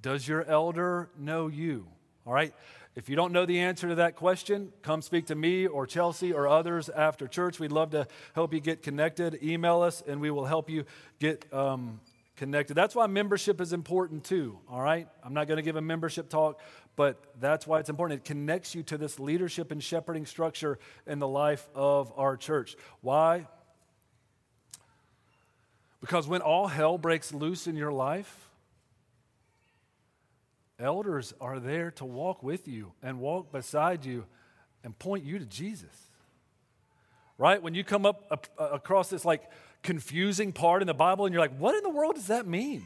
Does 0.00 0.26
your 0.26 0.44
elder 0.44 1.10
know 1.16 1.46
you? 1.46 1.86
All 2.26 2.32
right? 2.32 2.52
If 2.94 3.08
you 3.08 3.16
don't 3.16 3.32
know 3.32 3.46
the 3.46 3.60
answer 3.60 3.88
to 3.88 3.94
that 3.96 4.16
question, 4.16 4.70
come 4.82 5.00
speak 5.00 5.26
to 5.26 5.34
me 5.34 5.66
or 5.66 5.86
Chelsea 5.86 6.32
or 6.32 6.46
others 6.46 6.90
after 6.90 7.26
church. 7.26 7.58
We'd 7.58 7.72
love 7.72 7.90
to 7.90 8.06
help 8.34 8.52
you 8.52 8.60
get 8.60 8.82
connected. 8.82 9.42
Email 9.42 9.80
us 9.80 10.02
and 10.06 10.20
we 10.20 10.30
will 10.30 10.44
help 10.44 10.68
you 10.68 10.84
get 11.18 11.50
um, 11.54 12.00
connected. 12.36 12.74
That's 12.74 12.94
why 12.94 13.06
membership 13.06 13.62
is 13.62 13.72
important 13.72 14.24
too, 14.24 14.58
all 14.68 14.82
right? 14.82 15.08
I'm 15.24 15.32
not 15.32 15.48
going 15.48 15.56
to 15.56 15.62
give 15.62 15.76
a 15.76 15.80
membership 15.80 16.28
talk, 16.28 16.60
but 16.94 17.18
that's 17.40 17.66
why 17.66 17.78
it's 17.80 17.88
important. 17.88 18.20
It 18.20 18.24
connects 18.26 18.74
you 18.74 18.82
to 18.84 18.98
this 18.98 19.18
leadership 19.18 19.70
and 19.70 19.82
shepherding 19.82 20.26
structure 20.26 20.78
in 21.06 21.18
the 21.18 21.28
life 21.28 21.66
of 21.74 22.12
our 22.16 22.36
church. 22.36 22.76
Why? 23.00 23.46
Because 26.02 26.28
when 26.28 26.42
all 26.42 26.66
hell 26.66 26.98
breaks 26.98 27.32
loose 27.32 27.66
in 27.66 27.76
your 27.76 27.92
life, 27.92 28.50
Elders 30.78 31.32
are 31.40 31.60
there 31.60 31.90
to 31.92 32.04
walk 32.04 32.42
with 32.42 32.66
you 32.66 32.92
and 33.02 33.20
walk 33.20 33.52
beside 33.52 34.04
you 34.04 34.24
and 34.84 34.98
point 34.98 35.24
you 35.24 35.38
to 35.38 35.46
Jesus. 35.46 36.08
Right? 37.38 37.62
When 37.62 37.74
you 37.74 37.84
come 37.84 38.06
up 38.06 38.50
uh, 38.58 38.64
across 38.64 39.08
this 39.08 39.24
like 39.24 39.50
confusing 39.82 40.52
part 40.52 40.82
in 40.82 40.86
the 40.86 40.94
Bible 40.94 41.26
and 41.26 41.32
you're 41.32 41.42
like, 41.42 41.56
what 41.56 41.74
in 41.74 41.82
the 41.82 41.90
world 41.90 42.14
does 42.14 42.28
that 42.28 42.46
mean? 42.46 42.84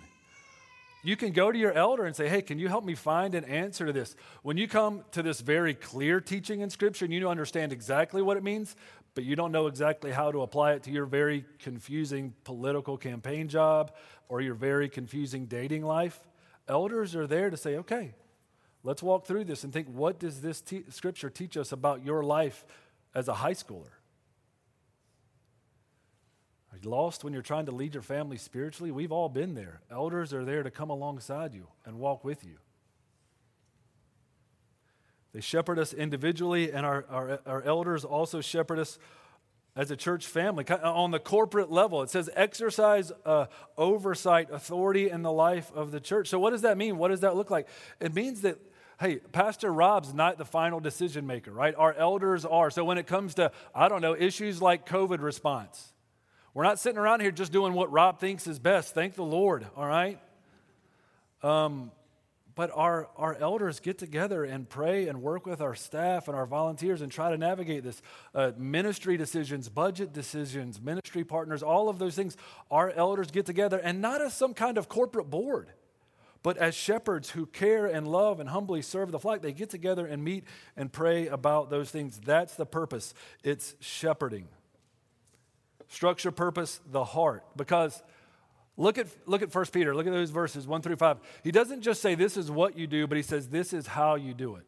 You 1.02 1.16
can 1.16 1.30
go 1.30 1.52
to 1.52 1.58
your 1.58 1.72
elder 1.72 2.04
and 2.04 2.16
say, 2.16 2.28
hey, 2.28 2.42
can 2.42 2.58
you 2.58 2.68
help 2.68 2.84
me 2.84 2.96
find 2.96 3.34
an 3.36 3.44
answer 3.44 3.86
to 3.86 3.92
this? 3.92 4.16
When 4.42 4.56
you 4.56 4.66
come 4.66 5.04
to 5.12 5.22
this 5.22 5.40
very 5.40 5.72
clear 5.72 6.20
teaching 6.20 6.62
in 6.62 6.70
Scripture 6.70 7.04
and 7.04 7.14
you 7.14 7.28
understand 7.28 7.72
exactly 7.72 8.22
what 8.22 8.36
it 8.36 8.42
means, 8.42 8.74
but 9.14 9.22
you 9.24 9.36
don't 9.36 9.52
know 9.52 9.68
exactly 9.68 10.10
how 10.10 10.32
to 10.32 10.42
apply 10.42 10.72
it 10.72 10.82
to 10.82 10.90
your 10.90 11.06
very 11.06 11.44
confusing 11.60 12.34
political 12.42 12.96
campaign 12.96 13.48
job 13.48 13.92
or 14.28 14.40
your 14.40 14.54
very 14.54 14.88
confusing 14.88 15.46
dating 15.46 15.84
life, 15.84 16.20
Elders 16.68 17.14
are 17.14 17.26
there 17.26 17.50
to 17.50 17.56
say, 17.56 17.76
okay, 17.76 18.14
let's 18.82 19.02
walk 19.02 19.26
through 19.26 19.44
this 19.44 19.64
and 19.64 19.72
think, 19.72 19.88
what 19.88 20.18
does 20.18 20.40
this 20.40 20.60
te- 20.60 20.84
scripture 20.90 21.30
teach 21.30 21.56
us 21.56 21.72
about 21.72 22.04
your 22.04 22.22
life 22.22 22.64
as 23.14 23.28
a 23.28 23.34
high 23.34 23.54
schooler? 23.54 23.92
Are 26.72 26.78
you 26.82 26.90
lost 26.90 27.24
when 27.24 27.32
you're 27.32 27.42
trying 27.42 27.66
to 27.66 27.72
lead 27.72 27.94
your 27.94 28.02
family 28.02 28.36
spiritually? 28.36 28.90
We've 28.90 29.12
all 29.12 29.28
been 29.28 29.54
there. 29.54 29.80
Elders 29.90 30.34
are 30.34 30.44
there 30.44 30.62
to 30.62 30.70
come 30.70 30.90
alongside 30.90 31.54
you 31.54 31.68
and 31.84 31.98
walk 31.98 32.24
with 32.24 32.44
you. 32.44 32.56
They 35.32 35.40
shepherd 35.40 35.78
us 35.78 35.92
individually, 35.92 36.72
and 36.72 36.84
our, 36.84 37.04
our, 37.10 37.40
our 37.46 37.62
elders 37.62 38.04
also 38.04 38.40
shepherd 38.40 38.78
us 38.78 38.98
as 39.76 39.90
a 39.90 39.96
church 39.96 40.26
family 40.26 40.64
on 40.68 41.10
the 41.10 41.18
corporate 41.18 41.70
level. 41.70 42.02
It 42.02 42.10
says 42.10 42.30
exercise 42.34 43.12
uh, 43.24 43.46
oversight, 43.76 44.48
authority 44.50 45.10
in 45.10 45.22
the 45.22 45.30
life 45.30 45.70
of 45.74 45.90
the 45.90 46.00
church. 46.00 46.28
So, 46.28 46.38
what 46.38 46.50
does 46.50 46.62
that 46.62 46.78
mean? 46.78 46.96
What 46.96 47.08
does 47.08 47.20
that 47.20 47.36
look 47.36 47.50
like? 47.50 47.68
It 48.00 48.14
means 48.14 48.40
that, 48.40 48.58
hey, 48.98 49.16
Pastor 49.16 49.72
Rob's 49.72 50.14
not 50.14 50.38
the 50.38 50.46
final 50.46 50.80
decision 50.80 51.26
maker, 51.26 51.52
right? 51.52 51.74
Our 51.76 51.92
elders 51.92 52.46
are. 52.46 52.70
So, 52.70 52.84
when 52.84 52.96
it 52.96 53.06
comes 53.06 53.34
to, 53.34 53.52
I 53.74 53.88
don't 53.88 54.00
know, 54.00 54.16
issues 54.16 54.62
like 54.62 54.88
COVID 54.88 55.20
response, 55.20 55.92
we're 56.54 56.64
not 56.64 56.78
sitting 56.78 56.98
around 56.98 57.20
here 57.20 57.30
just 57.30 57.52
doing 57.52 57.74
what 57.74 57.92
Rob 57.92 58.18
thinks 58.18 58.46
is 58.46 58.58
best. 58.58 58.94
Thank 58.94 59.14
the 59.14 59.22
Lord, 59.22 59.66
all 59.76 59.86
right? 59.86 60.18
Um, 61.42 61.92
but 62.56 62.70
our, 62.74 63.08
our 63.16 63.36
elders 63.36 63.80
get 63.80 63.98
together 63.98 64.42
and 64.42 64.66
pray 64.66 65.08
and 65.08 65.20
work 65.20 65.44
with 65.44 65.60
our 65.60 65.74
staff 65.74 66.26
and 66.26 66.34
our 66.34 66.46
volunteers 66.46 67.02
and 67.02 67.12
try 67.12 67.30
to 67.30 67.36
navigate 67.36 67.84
this. 67.84 68.00
Uh, 68.34 68.50
ministry 68.56 69.18
decisions, 69.18 69.68
budget 69.68 70.14
decisions, 70.14 70.80
ministry 70.80 71.22
partners, 71.22 71.62
all 71.62 71.90
of 71.90 71.98
those 71.98 72.16
things. 72.16 72.34
Our 72.70 72.90
elders 72.90 73.30
get 73.30 73.44
together 73.44 73.76
and 73.76 74.00
not 74.00 74.22
as 74.22 74.32
some 74.32 74.54
kind 74.54 74.78
of 74.78 74.88
corporate 74.88 75.28
board, 75.28 75.68
but 76.42 76.56
as 76.56 76.74
shepherds 76.74 77.28
who 77.30 77.44
care 77.44 77.86
and 77.86 78.08
love 78.08 78.40
and 78.40 78.48
humbly 78.48 78.80
serve 78.80 79.12
the 79.12 79.18
flock. 79.18 79.42
They 79.42 79.52
get 79.52 79.68
together 79.68 80.06
and 80.06 80.24
meet 80.24 80.44
and 80.78 80.90
pray 80.90 81.26
about 81.26 81.68
those 81.68 81.90
things. 81.90 82.18
That's 82.24 82.54
the 82.54 82.66
purpose. 82.66 83.12
It's 83.44 83.74
shepherding. 83.80 84.48
Structure, 85.88 86.30
purpose, 86.30 86.80
the 86.90 87.04
heart. 87.04 87.44
Because 87.54 88.02
Look 88.76 88.98
at, 88.98 89.06
look 89.26 89.42
at 89.42 89.54
1 89.54 89.66
Peter. 89.66 89.94
Look 89.94 90.06
at 90.06 90.12
those 90.12 90.30
verses 90.30 90.66
1 90.66 90.82
through 90.82 90.96
5. 90.96 91.18
He 91.42 91.50
doesn't 91.50 91.80
just 91.80 92.02
say 92.02 92.14
this 92.14 92.36
is 92.36 92.50
what 92.50 92.76
you 92.76 92.86
do, 92.86 93.06
but 93.06 93.16
he 93.16 93.22
says 93.22 93.48
this 93.48 93.72
is 93.72 93.86
how 93.86 94.16
you 94.16 94.34
do 94.34 94.56
it. 94.56 94.66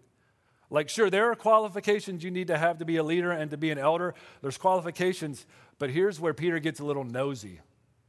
Like, 0.70 0.88
sure, 0.88 1.08
there 1.08 1.30
are 1.30 1.34
qualifications 1.34 2.22
you 2.22 2.30
need 2.30 2.48
to 2.48 2.58
have 2.58 2.78
to 2.78 2.84
be 2.84 2.96
a 2.96 3.02
leader 3.02 3.30
and 3.30 3.50
to 3.50 3.56
be 3.56 3.70
an 3.70 3.78
elder. 3.78 4.14
There's 4.42 4.58
qualifications, 4.58 5.46
but 5.78 5.90
here's 5.90 6.20
where 6.20 6.34
Peter 6.34 6.58
gets 6.58 6.80
a 6.80 6.84
little 6.84 7.04
nosy, 7.04 7.60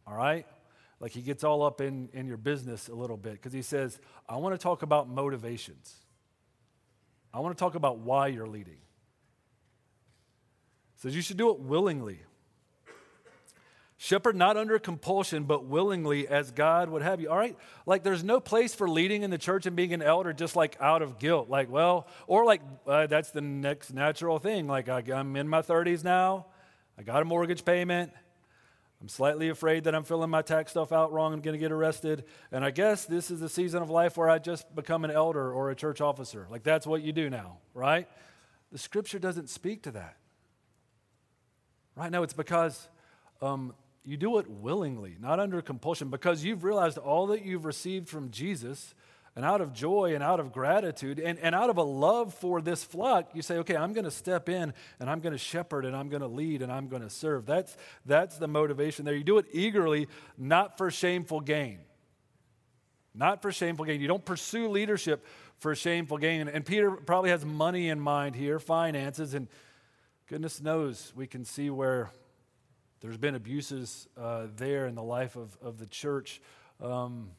all 0.06 0.16
right? 0.16 0.46
Like, 1.00 1.12
he 1.12 1.22
gets 1.22 1.46
all 1.46 1.64
up 1.64 1.80
in, 1.80 2.10
in 2.12 2.28
your 2.28 2.38
business 2.38 2.90
a 2.90 2.96
little 2.96 3.16
bit 3.16 3.34
because 3.34 3.54
he 3.54 3.62
says, 3.62 4.00
I 4.28 4.38
want 4.38 4.54
to 4.56 4.62
talk 4.62 4.84
about 4.84 5.08
motivations. 5.08 5.96
I 7.34 7.40
want 7.40 7.58
to 7.58 7.60
talk 7.60 7.76
about 7.76 8.00
why 8.00 8.28
you're 8.28 8.48
leading. 8.48 8.80
He 10.96 11.02
says 11.02 11.16
you 11.16 11.22
should 11.22 11.38
do 11.38 11.52
it 11.52 11.60
willingly. 11.60 12.20
Shepherd 14.02 14.38
not 14.38 14.56
under 14.56 14.80
compulsion, 14.80 15.44
but 15.44 15.66
willingly 15.66 16.26
as 16.26 16.52
God 16.52 16.90
would 16.90 17.02
have 17.02 17.20
you. 17.20 17.30
All 17.30 17.36
right? 17.36 17.58
Like 17.86 18.02
there's 18.02 18.24
no 18.24 18.40
place 18.40 18.74
for 18.74 18.90
leading 18.90 19.24
in 19.24 19.30
the 19.30 19.38
church 19.38 19.66
and 19.66 19.76
being 19.76 19.94
an 19.94 20.02
elder 20.02 20.32
just 20.32 20.56
like 20.56 20.78
out 20.80 21.02
of 21.02 21.20
guilt. 21.20 21.50
Like, 21.50 21.70
well, 21.70 22.08
or 22.26 22.46
like 22.46 22.62
uh, 22.88 23.08
that's 23.08 23.32
the 23.32 23.42
next 23.42 23.94
natural 23.94 24.40
thing. 24.40 24.68
Like 24.68 24.88
I, 24.88 25.04
I'm 25.14 25.36
in 25.36 25.50
my 25.50 25.62
30s 25.62 26.02
now, 26.02 26.46
I 26.98 27.04
got 27.04 27.22
a 27.22 27.26
mortgage 27.26 27.66
payment. 27.66 28.14
I'm 29.02 29.10
slightly 29.10 29.50
afraid 29.50 29.84
that 29.84 29.94
I'm 29.94 30.06
filling 30.06 30.30
my 30.30 30.44
tax 30.44 30.72
stuff 30.72 30.94
out 30.94 31.12
wrong 31.12 31.34
and 31.34 31.44
going 31.44 31.56
to 31.56 31.60
get 31.60 31.74
arrested. 31.74 32.24
And 32.54 32.64
I 32.64 32.72
guess 32.72 33.04
this 33.04 33.30
is 33.30 33.42
the 33.42 33.50
season 33.50 33.82
of 33.82 33.90
life 33.90 34.16
where 34.16 34.30
I 34.30 34.40
just 34.40 34.74
become 34.74 35.04
an 35.04 35.12
elder 35.12 35.52
or 35.52 35.72
a 35.72 35.76
church 35.76 36.00
officer. 36.00 36.48
Like 36.50 36.64
that's 36.64 36.88
what 36.88 37.02
you 37.02 37.12
do 37.12 37.30
now, 37.30 37.58
right? 37.74 38.08
The 38.72 38.78
scripture 38.78 39.20
doesn't 39.20 39.50
speak 39.50 39.84
to 39.84 39.92
that. 39.92 40.16
Right 41.98 42.12
now, 42.14 42.24
it's 42.24 42.34
because 42.34 42.88
um, 43.42 43.74
you 44.10 44.18
do 44.18 44.40
it 44.40 44.50
willingly, 44.50 45.16
not 45.20 45.40
under 45.40 45.62
compulsion, 45.62 46.10
because 46.10 46.44
you've 46.44 46.64
realized 46.64 46.98
all 46.98 47.28
that 47.28 47.46
you've 47.46 47.64
received 47.64 48.10
from 48.10 48.32
Jesus, 48.32 48.96
and 49.36 49.46
out 49.46 49.62
of 49.62 49.72
joy 49.72 50.16
and 50.16 50.24
out 50.24 50.40
of 50.40 50.52
gratitude 50.52 51.20
and, 51.20 51.38
and 51.38 51.54
out 51.54 51.70
of 51.70 51.78
a 51.78 51.84
love 51.84 52.34
for 52.34 52.60
this 52.60 52.84
flock, 52.84 53.30
you 53.36 53.44
say, 53.44 53.58
okay, 53.58 53.76
I'm 53.76 53.94
going 53.94 54.06
to 54.06 54.12
step 54.12 54.50
in 54.50 54.74
and 55.00 55.10
I'm 55.10 55.20
going 55.20 55.34
to 55.34 55.38
shepherd 55.38 55.86
and 55.86 55.96
I'm 55.96 56.10
going 56.10 56.24
to 56.24 56.28
lead 56.28 56.64
and 56.64 56.72
I'm 56.72 56.88
going 56.88 57.04
to 57.04 57.10
serve. 57.10 57.46
That's, 57.46 57.78
that's 58.06 58.38
the 58.38 58.48
motivation 58.48 59.06
there. 59.06 59.16
You 59.16 59.24
do 59.24 59.38
it 59.38 59.46
eagerly, 59.54 60.08
not 60.40 60.78
for 60.78 60.90
shameful 60.90 61.42
gain. 61.42 61.78
Not 63.14 63.44
for 63.44 63.52
shameful 63.52 63.86
gain. 63.86 64.02
You 64.02 64.08
don't 64.08 64.26
pursue 64.26 64.68
leadership 64.68 65.24
for 65.58 65.76
shameful 65.76 66.18
gain. 66.18 66.48
And 66.48 66.66
Peter 66.66 66.92
probably 66.92 67.30
has 67.30 67.46
money 67.46 67.90
in 67.90 68.00
mind 68.00 68.36
here, 68.36 68.60
finances, 68.60 69.36
and 69.36 69.48
goodness 70.28 70.60
knows 70.60 71.14
we 71.16 71.28
can 71.28 71.46
see 71.46 71.70
where 71.70 72.10
there's 73.02 73.18
been 73.18 73.36
abuses 73.36 74.08
uh, 74.18 74.48
there 74.56 74.88
in 74.88 74.96
the 74.96 75.04
life 75.04 75.36
of, 75.36 75.58
of 75.62 75.78
the 75.80 75.86
church. 75.86 76.42
Um, 76.82 77.32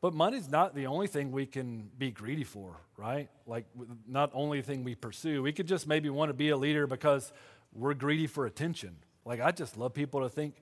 but 0.00 0.12
money's 0.12 0.50
not 0.50 0.74
the 0.74 0.86
only 0.86 1.06
thing 1.06 1.32
we 1.32 1.46
can 1.46 1.88
be 1.96 2.10
greedy 2.10 2.44
for, 2.44 2.76
right? 2.96 3.28
Like, 3.46 3.64
not 4.06 4.30
only 4.34 4.60
thing 4.60 4.84
we 4.84 4.94
pursue. 4.94 5.42
We 5.42 5.52
could 5.52 5.66
just 5.66 5.86
maybe 5.86 6.10
want 6.10 6.28
to 6.28 6.34
be 6.34 6.50
a 6.50 6.56
leader 6.56 6.86
because 6.86 7.32
we're 7.72 7.94
greedy 7.94 8.26
for 8.26 8.44
attention. 8.44 8.96
Like, 9.24 9.40
I 9.40 9.50
just 9.50 9.78
love 9.78 9.94
people 9.94 10.20
to 10.20 10.28
think 10.28 10.56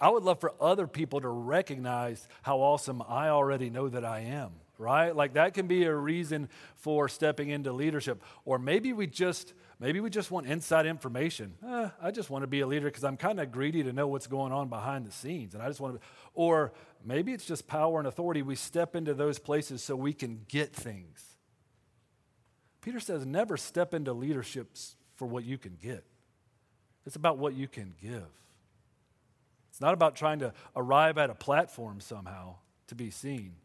I 0.00 0.10
would 0.10 0.22
love 0.22 0.40
for 0.40 0.52
other 0.60 0.86
people 0.86 1.20
to 1.20 1.28
recognize 1.28 2.28
how 2.42 2.58
awesome 2.58 3.02
I 3.06 3.28
already 3.28 3.68
know 3.70 3.88
that 3.88 4.04
I 4.04 4.20
am, 4.20 4.52
right? 4.78 5.14
Like 5.14 5.34
that 5.34 5.54
can 5.54 5.66
be 5.66 5.84
a 5.84 5.94
reason 5.94 6.48
for 6.76 7.08
stepping 7.08 7.48
into 7.48 7.72
leadership. 7.72 8.22
Or 8.44 8.58
maybe 8.58 8.92
we 8.92 9.06
just 9.06 9.54
maybe 9.78 10.00
we 10.00 10.10
just 10.10 10.30
want 10.30 10.46
inside 10.46 10.86
information. 10.86 11.54
Eh, 11.66 11.88
I 12.02 12.10
just 12.10 12.30
want 12.30 12.42
to 12.42 12.46
be 12.46 12.60
a 12.60 12.66
leader 12.66 12.86
because 12.86 13.04
I'm 13.04 13.16
kind 13.16 13.40
of 13.40 13.52
greedy 13.52 13.82
to 13.82 13.92
know 13.92 14.06
what's 14.06 14.26
going 14.26 14.52
on 14.52 14.68
behind 14.68 15.06
the 15.06 15.12
scenes, 15.12 15.54
and 15.54 15.62
I 15.62 15.68
just 15.68 15.80
want 15.80 15.94
to. 15.94 16.00
Or 16.34 16.72
maybe 17.04 17.32
it's 17.32 17.44
just 17.46 17.66
power 17.66 17.98
and 17.98 18.08
authority. 18.08 18.42
We 18.42 18.54
step 18.54 18.96
into 18.96 19.14
those 19.14 19.38
places 19.38 19.82
so 19.82 19.96
we 19.96 20.12
can 20.12 20.44
get 20.48 20.74
things. 20.74 21.24
Peter 22.80 23.00
says, 23.00 23.26
never 23.26 23.56
step 23.56 23.92
into 23.92 24.12
leaderships 24.12 24.96
for 25.16 25.26
what 25.26 25.44
you 25.44 25.58
can 25.58 25.76
get. 25.80 26.04
It's 27.04 27.16
about 27.16 27.38
what 27.38 27.54
you 27.54 27.68
can 27.68 27.94
give. 28.00 28.28
It's 29.70 29.80
not 29.80 29.94
about 29.94 30.16
trying 30.16 30.38
to 30.40 30.52
arrive 30.76 31.18
at 31.18 31.30
a 31.30 31.34
platform 31.34 32.00
somehow 32.00 32.56
to 32.88 32.94
be 32.94 33.10
seen. 33.10 33.56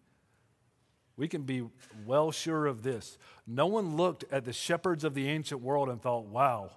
We 1.16 1.28
can 1.28 1.44
be 1.44 1.64
well 2.06 2.32
sure 2.32 2.66
of 2.66 2.82
this. 2.82 3.18
No 3.46 3.68
one 3.68 3.96
looked 3.96 4.26
at 4.32 4.46
the 4.46 4.54
shepherds 4.54 5.04
of 5.04 5.14
the 5.14 5.30
ancient 5.30 5.62
world 5.62 5.90
and 5.90 6.02
thought, 6.02 6.26
wow, 6.26 6.72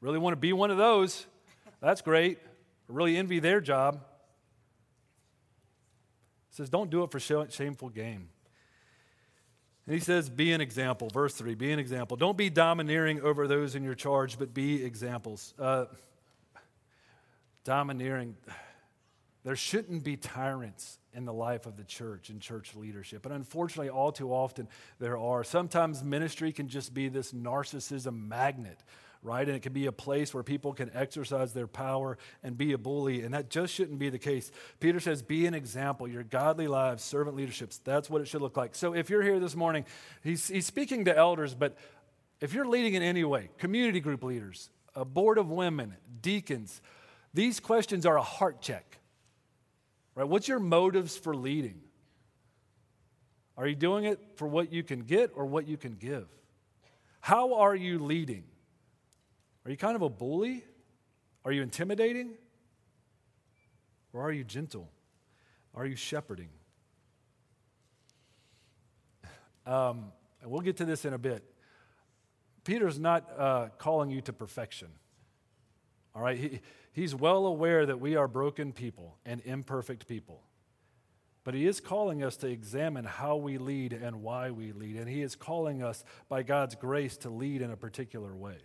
really 0.00 0.18
want 0.18 0.32
to 0.32 0.40
be 0.40 0.52
one 0.52 0.70
of 0.70 0.76
those. 0.76 1.26
That's 1.80 2.00
great. 2.00 2.38
I 2.88 2.92
really 2.92 3.16
envy 3.16 3.38
their 3.38 3.60
job. 3.60 4.00
It 6.50 6.56
says, 6.56 6.68
don't 6.68 6.90
do 6.90 7.02
it 7.02 7.10
for 7.10 7.20
shameful 7.20 7.90
gain. 7.90 8.28
And 9.86 9.94
he 9.94 10.00
says, 10.00 10.28
be 10.28 10.52
an 10.52 10.60
example. 10.60 11.08
Verse 11.12 11.34
3 11.34 11.54
be 11.54 11.70
an 11.70 11.78
example. 11.78 12.16
Don't 12.16 12.36
be 12.36 12.50
domineering 12.50 13.20
over 13.20 13.46
those 13.46 13.76
in 13.76 13.84
your 13.84 13.94
charge, 13.94 14.38
but 14.38 14.52
be 14.52 14.84
examples. 14.84 15.54
Uh, 15.58 15.84
domineering 17.62 18.36
there 19.46 19.54
shouldn't 19.54 20.02
be 20.02 20.16
tyrants 20.16 20.98
in 21.14 21.24
the 21.24 21.32
life 21.32 21.66
of 21.66 21.76
the 21.76 21.84
church 21.84 22.30
and 22.30 22.40
church 22.40 22.74
leadership. 22.74 23.24
And 23.24 23.32
unfortunately, 23.32 23.90
all 23.90 24.10
too 24.10 24.32
often 24.32 24.66
there 24.98 25.16
are. 25.16 25.44
Sometimes 25.44 26.02
ministry 26.02 26.50
can 26.50 26.66
just 26.66 26.92
be 26.92 27.08
this 27.08 27.32
narcissism 27.32 28.26
magnet, 28.26 28.82
right? 29.22 29.46
And 29.46 29.56
it 29.56 29.62
can 29.62 29.72
be 29.72 29.86
a 29.86 29.92
place 29.92 30.34
where 30.34 30.42
people 30.42 30.72
can 30.72 30.90
exercise 30.92 31.52
their 31.52 31.68
power 31.68 32.18
and 32.42 32.58
be 32.58 32.72
a 32.72 32.78
bully. 32.78 33.22
And 33.22 33.32
that 33.34 33.48
just 33.48 33.72
shouldn't 33.72 34.00
be 34.00 34.10
the 34.10 34.18
case. 34.18 34.50
Peter 34.80 34.98
says, 34.98 35.22
be 35.22 35.46
an 35.46 35.54
example. 35.54 36.08
Your 36.08 36.24
godly 36.24 36.66
lives, 36.66 37.04
servant 37.04 37.36
leaderships, 37.36 37.78
that's 37.78 38.10
what 38.10 38.20
it 38.20 38.26
should 38.26 38.42
look 38.42 38.56
like. 38.56 38.74
So 38.74 38.96
if 38.96 39.08
you're 39.10 39.22
here 39.22 39.38
this 39.38 39.54
morning, 39.54 39.84
he's, 40.24 40.48
he's 40.48 40.66
speaking 40.66 41.04
to 41.04 41.16
elders, 41.16 41.54
but 41.54 41.76
if 42.40 42.52
you're 42.52 42.66
leading 42.66 42.94
in 42.94 43.02
any 43.04 43.22
way, 43.22 43.50
community 43.58 44.00
group 44.00 44.24
leaders, 44.24 44.70
a 44.96 45.04
board 45.04 45.38
of 45.38 45.52
women, 45.52 45.94
deacons, 46.20 46.82
these 47.32 47.60
questions 47.60 48.04
are 48.04 48.18
a 48.18 48.22
heart 48.22 48.60
check. 48.60 48.98
Right? 50.16 50.26
What's 50.26 50.48
your 50.48 50.58
motives 50.58 51.16
for 51.16 51.36
leading? 51.36 51.82
Are 53.56 53.66
you 53.66 53.76
doing 53.76 54.04
it 54.04 54.18
for 54.36 54.48
what 54.48 54.72
you 54.72 54.82
can 54.82 55.00
get 55.00 55.30
or 55.34 55.44
what 55.44 55.68
you 55.68 55.76
can 55.76 55.92
give? 55.92 56.26
How 57.20 57.54
are 57.54 57.76
you 57.76 57.98
leading? 57.98 58.44
Are 59.64 59.70
you 59.70 59.76
kind 59.76 59.94
of 59.94 60.02
a 60.02 60.08
bully? 60.08 60.64
Are 61.44 61.52
you 61.52 61.62
intimidating? 61.62 62.34
Or 64.12 64.22
are 64.22 64.32
you 64.32 64.42
gentle? 64.42 64.90
Are 65.74 65.84
you 65.84 65.96
shepherding? 65.96 66.48
Um, 69.66 70.12
and 70.40 70.50
we'll 70.50 70.62
get 70.62 70.78
to 70.78 70.84
this 70.84 71.04
in 71.04 71.12
a 71.12 71.18
bit. 71.18 71.44
Peter's 72.64 72.98
not 72.98 73.28
uh, 73.36 73.68
calling 73.78 74.10
you 74.10 74.20
to 74.22 74.32
perfection. 74.32 74.88
All 76.14 76.22
right? 76.22 76.38
He, 76.38 76.60
He's 76.96 77.14
well 77.14 77.44
aware 77.44 77.84
that 77.84 78.00
we 78.00 78.16
are 78.16 78.26
broken 78.26 78.72
people 78.72 79.18
and 79.26 79.42
imperfect 79.44 80.08
people. 80.08 80.40
But 81.44 81.52
He 81.52 81.66
is 81.66 81.78
calling 81.78 82.22
us 82.22 82.38
to 82.38 82.48
examine 82.48 83.04
how 83.04 83.36
we 83.36 83.58
lead 83.58 83.92
and 83.92 84.22
why 84.22 84.50
we 84.50 84.72
lead. 84.72 84.96
And 84.96 85.06
He 85.06 85.20
is 85.20 85.36
calling 85.36 85.82
us, 85.82 86.04
by 86.30 86.42
God's 86.42 86.74
grace, 86.74 87.18
to 87.18 87.28
lead 87.28 87.60
in 87.60 87.70
a 87.70 87.76
particular 87.76 88.34
way. 88.34 88.56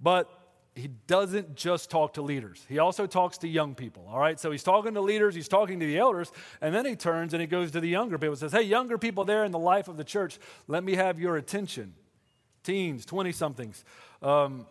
But 0.00 0.30
He 0.74 0.88
doesn't 0.88 1.54
just 1.54 1.90
talk 1.90 2.14
to 2.14 2.22
leaders, 2.22 2.64
He 2.66 2.78
also 2.78 3.06
talks 3.06 3.36
to 3.38 3.46
young 3.46 3.74
people. 3.74 4.08
All 4.10 4.18
right? 4.18 4.40
So 4.40 4.50
He's 4.50 4.62
talking 4.62 4.94
to 4.94 5.02
leaders, 5.02 5.34
He's 5.34 5.48
talking 5.48 5.80
to 5.80 5.86
the 5.86 5.98
elders, 5.98 6.32
and 6.62 6.74
then 6.74 6.86
He 6.86 6.96
turns 6.96 7.34
and 7.34 7.42
He 7.42 7.46
goes 7.46 7.72
to 7.72 7.80
the 7.80 7.88
younger 7.90 8.16
people 8.16 8.30
and 8.30 8.38
says, 8.38 8.52
Hey, 8.52 8.62
younger 8.62 8.96
people 8.96 9.26
there 9.26 9.44
in 9.44 9.52
the 9.52 9.58
life 9.58 9.88
of 9.88 9.98
the 9.98 10.04
church, 10.04 10.38
let 10.66 10.82
me 10.82 10.94
have 10.94 11.20
your 11.20 11.36
attention. 11.36 11.92
Teens, 12.64 13.04
20 13.04 13.32
somethings. 13.32 13.84
Um, 14.22 14.66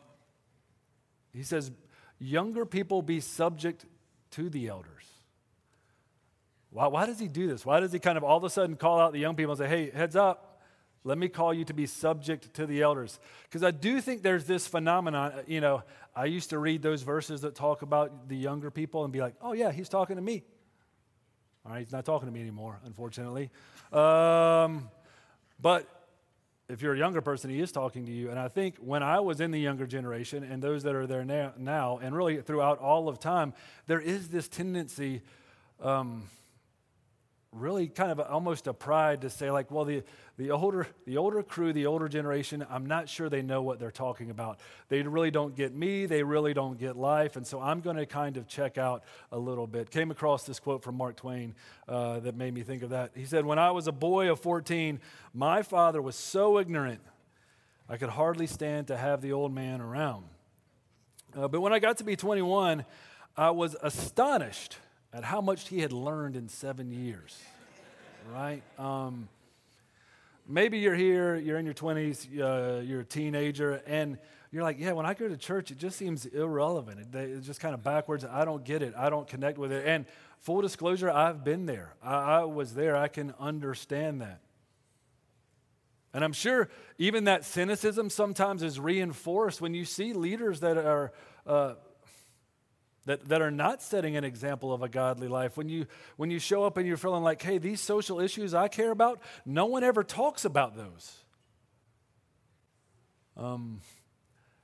he 1.34 1.44
says, 1.44 1.72
younger 2.20 2.66
people 2.66 3.02
be 3.02 3.20
subject 3.20 3.86
to 4.32 4.50
the 4.50 4.68
elders. 4.68 5.06
Why, 6.72 6.88
why 6.88 7.06
does 7.06 7.20
he 7.20 7.28
do 7.28 7.48
this? 7.48 7.66
Why 7.66 7.80
does 7.80 7.92
he 7.92 8.00
kind 8.00 8.18
of 8.18 8.24
all 8.24 8.38
of 8.38 8.44
a 8.44 8.50
sudden 8.50 8.76
call 8.76 9.00
out 9.00 9.14
the 9.14 9.20
young 9.20 9.36
people 9.36 9.54
and 9.54 9.60
say, 9.60 9.68
hey, 9.68 9.90
heads 9.90 10.16
up, 10.16 10.62
let 11.04 11.18
me 11.18 11.30
call 11.30 11.54
you 11.54 11.66
to 11.66 11.74
be 11.74 11.86
subject 11.86 12.54
to 12.56 12.66
the 12.66 12.82
elders? 12.82 13.20
Because 13.44 13.64
I 13.64 13.72
do 13.72 14.02
think 14.02 14.22
there's 14.22 14.46
this 14.46 14.68
phenomenon. 14.68 15.32
Uh, 15.32 15.42
you 15.48 15.62
know, 15.62 15.84
I 16.16 16.26
used 16.26 16.52
to 16.52 16.60
read 16.60 16.82
those 16.82 17.02
verses 17.02 17.42
that 17.42 17.56
talk 17.56 17.82
about 17.82 18.28
the 18.30 18.36
younger 18.36 18.70
people 18.70 19.04
and 19.04 19.12
be 19.12 19.20
like, 19.20 19.34
oh, 19.42 19.54
yeah, 19.54 19.72
he's 19.72 19.90
talking 19.90 20.18
to 20.18 20.22
me. 20.22 20.44
All 21.66 21.72
right, 21.72 21.80
he's 21.80 21.92
not 21.92 22.06
talking 22.06 22.28
to 22.28 22.34
me 22.34 22.42
anymore, 22.42 22.80
unfortunately. 22.86 23.50
Um, 23.92 24.90
but 25.60 25.88
if 26.70 26.84
you're 26.84 26.94
a 26.94 26.98
younger 26.98 27.20
person, 27.20 27.50
he 27.50 27.60
is 27.60 27.72
talking 27.72 28.06
to 28.06 28.12
you. 28.12 28.30
And 28.30 28.40
I 28.40 28.48
think 28.48 28.76
when 28.78 29.02
I 29.02 29.20
was 29.20 29.42
in 29.42 29.50
the 29.50 29.60
younger 29.60 29.88
generation 29.88 30.44
and 30.44 30.62
those 30.62 30.84
that 30.84 30.94
are 30.94 31.08
there 31.08 31.26
now, 31.26 31.54
now 31.58 32.00
and 32.02 32.16
really 32.16 32.42
throughout 32.42 32.78
all 32.78 33.10
of 33.10 33.20
time, 33.20 33.54
there 33.88 34.00
is 34.00 34.30
this 34.30 34.48
tendency, 34.48 35.22
um, 35.82 36.24
really 37.52 37.88
kind 37.88 38.12
of 38.12 38.20
almost 38.20 38.68
a 38.68 38.74
pride 38.74 39.22
to 39.22 39.30
say, 39.30 39.50
like, 39.50 39.72
well, 39.72 39.84
the, 39.84 40.04
the, 40.38 40.52
older, 40.52 40.88
the 41.06 41.18
older 41.18 41.42
crew, 41.42 41.74
the 41.74 41.88
older 41.88 42.08
generation, 42.08 42.64
I'm 42.70 42.86
not 42.86 43.10
sure 43.10 43.28
they 43.28 43.42
know 43.42 43.64
what 43.64 43.80
they're 43.80 43.90
talking 43.90 44.30
about. 44.30 44.60
They 44.88 45.02
really 45.02 45.32
don't 45.32 45.56
get 45.56 45.74
me, 45.74 46.06
they 46.06 46.22
really 46.22 46.54
don't 46.54 46.78
get 46.78 46.96
life. 46.96 47.36
And 47.36 47.46
so 47.46 47.60
I'm 47.60 47.82
going 47.82 47.98
to 47.98 48.06
kind 48.06 48.38
of 48.38 48.48
check 48.48 48.78
out 48.78 49.04
a 49.32 49.40
little 49.40 49.66
bit. 49.66 49.90
Came 49.90 50.12
across 50.12 50.44
this 50.44 50.60
quote 50.60 50.84
from 50.84 50.96
Mark 50.96 51.16
Twain 51.16 51.56
uh, 51.88 52.20
that 52.20 52.36
made 52.36 52.54
me 52.54 52.62
think 52.62 52.84
of 52.84 52.92
that. 52.92 53.12
He 53.16 53.26
said, 53.26 53.46
When 53.46 53.58
I 53.58 53.72
was 53.72 53.88
a 53.88 53.92
boy 53.92 54.32
of 54.32 54.40
14, 54.40 55.00
my 55.34 55.64
father 55.64 56.02
was 56.02 56.16
so 56.16 56.60
ignorant, 56.60 57.02
I 57.90 57.98
could 57.98 58.10
hardly 58.10 58.46
stand 58.46 58.88
to 58.88 58.98
have 58.98 59.22
the 59.22 59.34
old 59.34 59.54
man 59.54 59.82
around. 59.82 60.26
Uh, 61.36 61.48
but 61.48 61.62
when 61.62 61.74
I 61.74 61.80
got 61.80 61.98
to 61.98 62.04
be 62.04 62.16
21, 62.16 62.86
I 63.36 63.50
was 63.52 63.76
astonished 63.82 64.78
at 65.14 65.24
how 65.24 65.42
much 65.42 65.68
he 65.70 65.80
had 65.80 65.92
learned 65.92 66.36
in 66.36 66.50
seven 66.50 66.92
years, 66.92 67.38
right? 68.32 68.62
Um, 68.78 69.28
maybe 70.48 70.80
you're 70.80 70.96
here, 70.96 71.36
you're 71.36 71.58
in 71.58 71.66
your 71.66 71.74
20s, 71.74 72.28
uh, 72.40 72.82
you're 72.82 73.02
a 73.02 73.06
teenager, 73.06 73.82
and 73.88 74.18
you're 74.52 74.64
like, 74.64 74.80
yeah, 74.80 74.94
when 74.94 75.06
I 75.06 75.14
go 75.14 75.28
to 75.28 75.38
church, 75.38 75.72
it 75.72 75.78
just 75.78 75.98
seems 75.98 76.26
irrelevant. 76.26 77.00
It, 77.00 77.16
it's 77.16 77.48
just 77.48 77.60
kind 77.60 77.74
of 77.74 77.84
backwards. 77.84 78.26
I 78.26 78.46
don't 78.46 78.64
get 78.64 78.82
it. 78.82 78.94
I 78.98 79.10
don't 79.10 79.28
connect 79.28 79.58
with 79.58 79.72
it. 79.72 79.86
And 79.86 80.06
full 80.40 80.62
disclosure, 80.62 81.10
I've 81.10 81.44
been 81.44 81.66
there. 81.66 81.94
I, 82.04 82.16
I 82.16 82.44
was 82.46 82.74
there. 82.74 82.96
I 82.96 83.08
can 83.08 83.34
understand 83.40 84.22
that. 84.22 84.42
And 86.14 86.24
I'm 86.24 86.34
sure 86.34 86.70
even 86.98 87.26
that 87.26 87.46
cynicism 87.46 88.10
sometimes 88.10 88.64
is 88.64 88.80
reinforced 88.80 89.62
when 89.62 89.76
you 89.76 89.86
see 89.86 90.14
leaders 90.14 90.62
that 90.62 90.78
are 90.78 91.12
uh, 91.46 91.76
that, 93.10 93.28
that 93.28 93.42
are 93.42 93.50
not 93.50 93.82
setting 93.82 94.16
an 94.18 94.24
example 94.24 94.72
of 94.72 94.84
a 94.84 94.88
godly 94.88 95.28
life. 95.28 95.58
When 95.58 95.68
you, 95.68 95.88
when 96.16 96.30
you 96.30 96.38
show 96.38 96.64
up 96.64 96.78
and 96.78 96.88
you're 96.88 96.96
feeling 96.96 97.24
like, 97.24 97.42
hey, 97.42 97.58
these 97.58 97.82
social 97.82 98.20
issues 98.20 98.54
I 98.54 98.68
care 98.68 98.92
about, 98.92 99.20
no 99.48 99.66
one 99.66 99.84
ever 99.84 100.04
talks 100.04 100.46
about 100.46 100.78
those. 100.78 101.18
Um, 103.36 103.82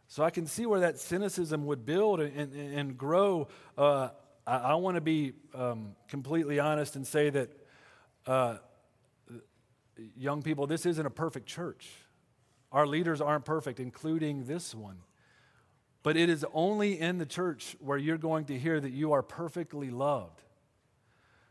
so 0.07 0.23
I 0.23 0.29
can 0.29 0.45
see 0.45 0.67
where 0.67 0.81
that 0.81 0.99
cynicism 0.99 1.65
would 1.65 1.87
build 1.87 2.19
and, 2.19 2.37
and, 2.37 2.53
and 2.53 2.95
grow. 2.95 3.47
Uh, 3.75 4.09
I, 4.45 4.57
I 4.57 4.75
want 4.75 4.93
to 4.93 5.01
be 5.01 5.33
um, 5.55 5.95
completely 6.07 6.59
honest 6.59 6.95
and 6.95 7.07
say 7.07 7.31
that 7.31 7.49
uh, 8.27 8.57
young 10.15 10.43
people, 10.43 10.67
this 10.67 10.85
isn't 10.85 11.05
a 11.05 11.09
perfect 11.09 11.47
church. 11.47 11.89
Our 12.71 12.85
leaders 12.85 13.21
aren't 13.21 13.45
perfect, 13.45 13.79
including 13.79 14.45
this 14.45 14.75
one. 14.75 14.99
But 16.05 16.17
it 16.17 16.29
is 16.29 16.45
only 16.53 16.99
in 16.99 17.17
the 17.17 17.25
church 17.25 17.75
where 17.79 17.97
you're 17.97 18.19
going 18.19 18.45
to 18.45 18.59
hear 18.59 18.79
that 18.79 18.91
you 18.91 19.13
are 19.13 19.23
perfectly 19.23 19.89
loved. 19.89 20.43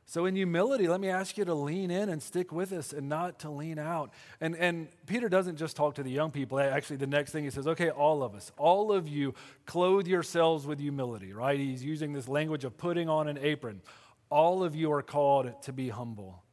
So, 0.06 0.26
in 0.26 0.36
humility, 0.36 0.86
let 0.86 1.00
me 1.00 1.08
ask 1.08 1.36
you 1.36 1.44
to 1.44 1.54
lean 1.54 1.90
in 1.90 2.08
and 2.08 2.22
stick 2.22 2.52
with 2.52 2.72
us 2.72 2.92
and 2.92 3.08
not 3.08 3.40
to 3.40 3.50
lean 3.50 3.80
out. 3.80 4.12
And, 4.40 4.54
and 4.54 4.86
Peter 5.06 5.28
doesn't 5.28 5.56
just 5.56 5.74
talk 5.74 5.96
to 5.96 6.04
the 6.04 6.10
young 6.10 6.30
people. 6.30 6.60
Actually, 6.60 6.98
the 6.98 7.08
next 7.08 7.32
thing 7.32 7.42
he 7.42 7.50
says, 7.50 7.66
okay, 7.66 7.90
all 7.90 8.22
of 8.22 8.36
us, 8.36 8.52
all 8.56 8.92
of 8.92 9.08
you, 9.08 9.34
clothe 9.66 10.06
yourselves 10.06 10.68
with 10.68 10.78
humility, 10.78 11.32
right? 11.32 11.58
He's 11.58 11.82
using 11.82 12.12
this 12.12 12.28
language 12.28 12.62
of 12.62 12.76
putting 12.76 13.08
on 13.08 13.26
an 13.26 13.38
apron. 13.42 13.82
All 14.30 14.62
of 14.62 14.76
you 14.76 14.92
are 14.92 15.02
called 15.02 15.50
to 15.62 15.72
be 15.72 15.88
humble. 15.88 16.44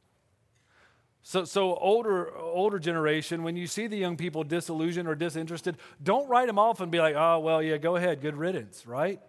So, 1.24 1.46
so 1.46 1.76
older, 1.76 2.36
older 2.36 2.80
generation, 2.80 3.44
when 3.44 3.56
you 3.56 3.68
see 3.68 3.88
the 3.88 3.98
young 3.98 4.18
people 4.18 4.44
disillusioned 4.44 5.08
or 5.08 5.16
disinterested, 5.16 5.78
don't 6.02 6.28
write 6.28 6.48
them 6.48 6.58
off 6.58 6.82
and 6.82 6.92
be 6.92 7.00
like, 7.00 7.16
oh, 7.16 7.40
well, 7.40 7.62
yeah, 7.62 7.78
go 7.78 7.96
ahead, 7.96 8.22
good 8.22 8.36
riddance, 8.36 8.88
right? 8.88 9.22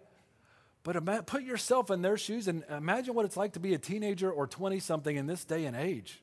But 0.85 0.97
ima- 0.97 1.23
put 1.23 1.43
yourself 1.43 1.91
in 1.91 2.03
their 2.03 2.17
shoes 2.17 2.49
and 2.49 2.65
imagine 2.71 3.15
what 3.15 3.25
it's 3.25 3.37
like 3.37 3.53
to 3.53 3.61
be 3.61 3.75
a 3.75 3.79
teenager 3.79 4.31
or 4.31 4.47
20 4.47 4.81
something 4.81 5.15
in 5.15 5.27
this 5.27 5.45
day 5.45 5.67
and 5.67 5.77
age 5.77 6.23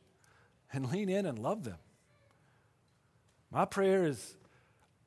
and 0.73 0.91
lean 0.91 1.07
in 1.07 1.25
and 1.25 1.37
love 1.37 1.63
them. 1.63 1.77
My 3.51 3.65
prayer 3.65 4.05
is 4.05 4.35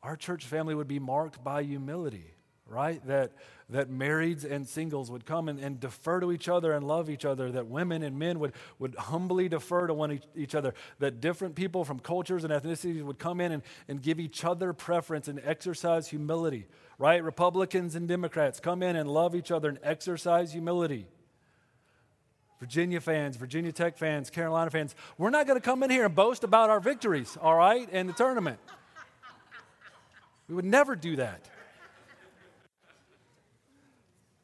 our 0.03 0.17
church 0.17 0.47
family 0.47 0.75
would 0.75 0.89
be 0.89 0.99
marked 0.99 1.43
by 1.45 1.63
humility, 1.63 2.35
right? 2.73 3.05
That, 3.07 3.33
that 3.69 3.91
marrieds 3.91 4.51
and 4.51 4.67
singles 4.67 5.11
would 5.11 5.27
come 5.27 5.49
and, 5.49 5.59
and 5.59 5.79
defer 5.79 6.21
to 6.21 6.33
each 6.33 6.49
other 6.49 6.73
and 6.73 6.87
love 6.87 7.11
each 7.11 7.25
other, 7.25 7.53
that 7.53 7.67
women 7.67 8.03
and 8.03 8.19
men 8.19 8.39
would, 8.41 8.55
would 8.79 8.95
humbly 8.95 9.49
defer 9.49 9.87
to 9.87 9.95
one 9.95 10.13
each, 10.13 10.25
each 10.35 10.55
other, 10.55 10.75
that 10.99 11.21
different 11.21 11.55
people 11.55 11.85
from 11.85 11.99
cultures 11.99 12.45
and 12.45 12.53
ethnicities 12.53 13.03
would 13.03 13.19
come 13.19 13.41
in 13.41 13.53
and, 13.53 13.63
and 13.89 14.03
give 14.03 14.19
each 14.19 14.45
other 14.45 14.73
preference 14.73 15.29
and 15.29 15.41
exercise 15.45 16.09
humility, 16.09 16.67
right? 16.99 17.23
Republicans 17.23 17.95
and 17.95 18.09
Democrats 18.09 18.59
come 18.59 18.83
in 18.83 18.97
and 18.97 19.09
love 19.09 19.35
each 19.35 19.51
other 19.51 19.69
and 19.69 19.79
exercise 19.83 20.53
humility. 20.53 21.07
Virginia 22.59 23.01
fans, 23.01 23.37
Virginia 23.37 23.73
Tech 23.73 23.99
fans, 23.99 24.31
Carolina 24.31 24.71
fans, 24.71 24.95
we're 25.19 25.31
not 25.31 25.47
going 25.47 25.61
to 25.61 25.65
come 25.65 25.83
in 25.83 25.91
here 25.91 26.07
and 26.07 26.15
boast 26.15 26.45
about 26.45 26.71
our 26.71 26.79
victories, 26.79 27.37
all 27.43 27.57
right, 27.57 27.89
in 27.91 28.07
the 28.07 28.13
tournament. 28.13 28.59
We 30.49 30.55
would 30.55 30.65
never 30.65 30.95
do 30.95 31.17
that. 31.17 31.49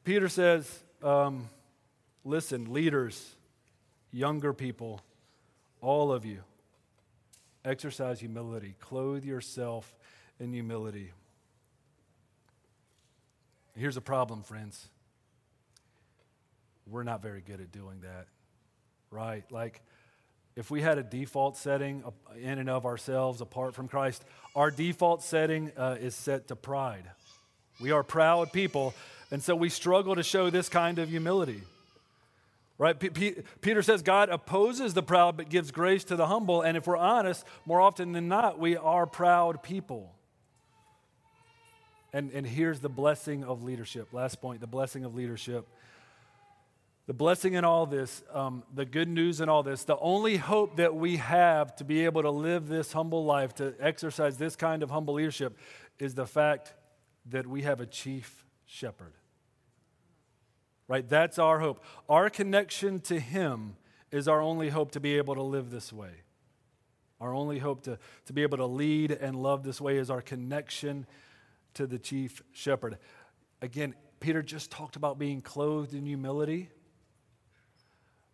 Peter 0.09 0.31
says, 0.31 0.83
um, 1.03 1.51
listen, 2.25 2.73
leaders, 2.73 3.35
younger 4.11 4.55
people, 4.55 5.03
all 5.83 6.11
of 6.11 6.25
you, 6.25 6.41
exercise 7.63 8.19
humility. 8.19 8.75
Clothe 8.81 9.23
yourself 9.23 9.95
in 10.41 10.51
humility. 10.51 11.13
Here's 13.77 13.99
a 13.99 14.01
problem, 14.01 14.43
friends. 14.43 14.89
We're 16.87 17.03
not 17.03 17.21
very 17.21 17.43
good 17.43 17.61
at 17.61 17.71
doing 17.71 18.01
that, 18.01 18.29
right? 19.11 19.45
Like, 19.53 19.83
if 20.57 20.71
we 20.71 20.81
had 20.81 20.97
a 20.97 21.03
default 21.03 21.59
setting 21.59 22.03
in 22.41 22.59
and 22.59 22.71
of 22.71 22.87
ourselves 22.87 23.43
apart 23.43 23.75
from 23.75 23.89
Christ, 23.89 24.25
our 24.57 24.71
default 24.71 25.23
setting 25.23 25.71
uh, 25.77 25.97
is 26.01 26.15
set 26.15 26.49
to 26.49 26.57
pride. 26.57 27.05
We 27.79 27.91
are 27.91 28.03
proud 28.03 28.55
people, 28.55 28.95
and 29.31 29.43
so 29.43 29.55
we 29.55 29.69
struggle 29.69 30.15
to 30.15 30.23
show 30.23 30.51
this 30.51 30.69
kind 30.69 30.99
of 30.99 31.11
humility. 31.11 31.63
Right? 32.79 32.99
P- 32.99 33.11
P- 33.11 33.35
Peter 33.61 33.83
says 33.83 34.03
God 34.03 34.29
opposes 34.29 34.95
the 34.95 35.03
proud 35.03 35.37
but 35.37 35.49
gives 35.49 35.73
grace 35.73 36.05
to 36.05 36.17
the 36.17 36.29
humble. 36.29 36.63
And 36.63 36.77
if 36.77 36.87
we're 36.87 36.97
honest, 36.97 37.45
more 37.67 37.81
often 37.81 38.13
than 38.13 38.29
not, 38.29 38.59
we 38.59 38.77
are 38.77 39.05
proud 39.05 39.63
people. 39.65 40.15
And, 42.13 42.31
and 42.33 42.47
here's 42.47 42.81
the 42.81 42.89
blessing 42.89 43.45
of 43.45 43.65
leadership. 43.65 44.13
Last 44.13 44.41
point 44.41 44.61
the 44.61 44.69
blessing 44.69 45.05
of 45.05 45.15
leadership. 45.15 45.67
The 47.07 47.15
blessing 47.15 47.55
in 47.55 47.65
all 47.65 47.87
this, 47.87 48.23
um, 48.33 48.63
the 48.75 48.85
good 48.85 49.09
news 49.09 49.41
in 49.41 49.49
all 49.49 49.63
this, 49.63 49.85
the 49.85 49.99
only 49.99 50.37
hope 50.37 50.77
that 50.77 50.95
we 50.95 51.17
have 51.17 51.75
to 51.77 51.85
be 51.85 52.05
able 52.05 52.21
to 52.23 52.31
live 52.31 52.69
this 52.69 52.93
humble 52.93 53.25
life, 53.25 53.55
to 53.57 53.75
exercise 53.81 54.37
this 54.37 54.57
kind 54.57 54.83
of 54.83 54.91
humble 54.91 55.15
leadership, 55.15 55.57
is 55.99 56.15
the 56.15 56.27
fact 56.27 56.75
that 57.31 57.47
we 57.47 57.63
have 57.63 57.81
a 57.81 57.87
chief 57.87 58.45
shepherd. 58.69 59.15
Right? 60.87 61.09
That's 61.09 61.39
our 61.39 61.59
hope. 61.59 61.83
Our 62.09 62.31
connection 62.31 63.01
to 63.01 63.19
Him 63.19 63.77
is 64.13 64.29
our 64.29 64.41
only 64.41 64.69
hope 64.69 64.93
to 64.93 65.01
be 65.01 65.17
able 65.17 65.35
to 65.35 65.43
live 65.43 65.71
this 65.71 65.93
way. 65.93 66.11
Our 67.21 67.35
only 67.35 67.59
hope 67.59 67.83
to, 67.83 67.99
to 68.27 68.33
be 68.33 68.43
able 68.43 68.59
to 68.59 68.67
lead 68.67 69.11
and 69.11 69.35
love 69.35 69.65
this 69.65 69.81
way 69.81 69.97
is 69.97 70.09
our 70.09 70.23
connection 70.23 71.07
to 71.75 71.87
the 71.87 71.99
chief 71.99 72.43
shepherd. 72.53 72.99
Again, 73.61 73.95
Peter 74.21 74.43
just 74.43 74.71
talked 74.71 74.97
about 74.97 75.19
being 75.19 75.41
clothed 75.41 75.95
in 75.95 76.07
humility. 76.07 76.71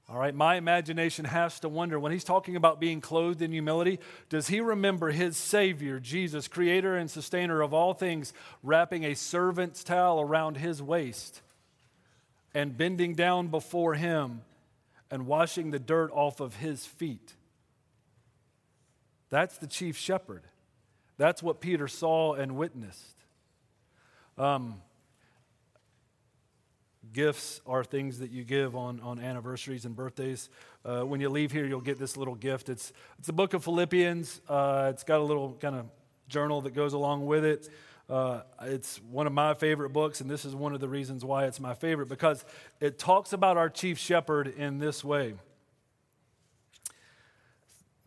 All 0.09 0.19
right, 0.19 0.35
my 0.35 0.57
imagination 0.57 1.25
has 1.25 1.59
to 1.61 1.69
wonder 1.69 1.99
when 1.99 2.13
he's 2.13 2.25
talking 2.25 2.57
about 2.57 2.79
being 2.79 3.01
clothed 3.01 3.41
in 3.41 3.53
humility, 3.53 3.99
does 4.29 4.49
he 4.49 4.61
remember 4.61 5.11
his 5.11 5.37
Savior, 5.37 5.99
Jesus, 5.99 6.47
creator 6.47 6.95
and 6.95 7.11
sustainer 7.11 7.63
of 7.63 7.73
all 7.73 7.95
things, 7.95 8.35
wrapping 8.63 9.05
a 9.05 9.15
servant's 9.15 9.83
towel 9.83 10.21
around 10.21 10.59
his 10.59 10.83
waist 10.83 11.41
and 12.53 12.77
bending 12.77 13.15
down 13.15 13.49
before 13.49 13.95
him 13.95 14.43
and 15.11 15.27
washing 15.27 15.71
the 15.71 15.79
dirt 15.79 16.11
off 16.13 16.39
of 16.39 16.57
his 16.57 16.85
feet? 16.85 17.33
That's 19.31 19.57
the 19.57 19.67
chief 19.67 19.97
shepherd. 19.97 20.43
That's 21.17 21.43
what 21.43 21.63
Peter 21.63 21.89
saw 21.89 22.35
and 22.35 22.57
witnessed. 22.57 23.17
Um, 24.37 24.83
gifts 27.13 27.61
are 27.67 27.85
things 27.85 28.19
that 28.19 28.31
you 28.31 28.45
give 28.45 28.75
on, 28.75 29.01
on 29.01 29.19
anniversaries 29.19 29.85
and 29.85 29.95
birthdays. 29.95 30.49
Uh, 30.85 31.03
when 31.03 31.21
you 31.21 31.29
leave 31.29 31.53
here, 31.53 31.67
you'll 31.67 31.81
get 31.81 31.99
this 31.99 32.17
little 32.17 32.35
gift. 32.35 32.69
It's, 32.69 32.93
it's 33.19 33.27
the 33.27 33.33
book 33.33 33.55
of 33.55 33.65
Philippians. 33.65 34.41
Uh, 34.49 34.91
it's 34.93 35.05
got 35.05 35.21
a 35.21 35.25
little 35.25 35.57
kind 35.61 35.77
of 35.77 35.87
journal 36.29 36.61
that 36.63 36.75
goes 36.75 36.93
along 36.93 37.27
with 37.27 37.45
it. 37.45 37.69
Uh, 38.09 38.43
it's 38.63 39.01
one 39.11 39.27
of 39.27 39.33
my 39.33 39.55
favorite 39.55 39.91
books, 39.91 40.21
and 40.21 40.31
this 40.31 40.45
is 40.45 40.55
one 40.55 40.75
of 40.75 40.81
the 40.81 40.89
reasons 40.89 41.25
why 41.25 41.47
it's 41.47 41.61
my 41.61 41.75
favorite 41.75 42.09
because 42.09 42.45
it 42.81 42.99
talks 42.99 43.33
about 43.33 43.57
our 43.57 43.71
chief 43.71 43.99
shepherd 43.99 44.49
in 44.49 44.79
this 44.79 45.03
way. 45.03 45.35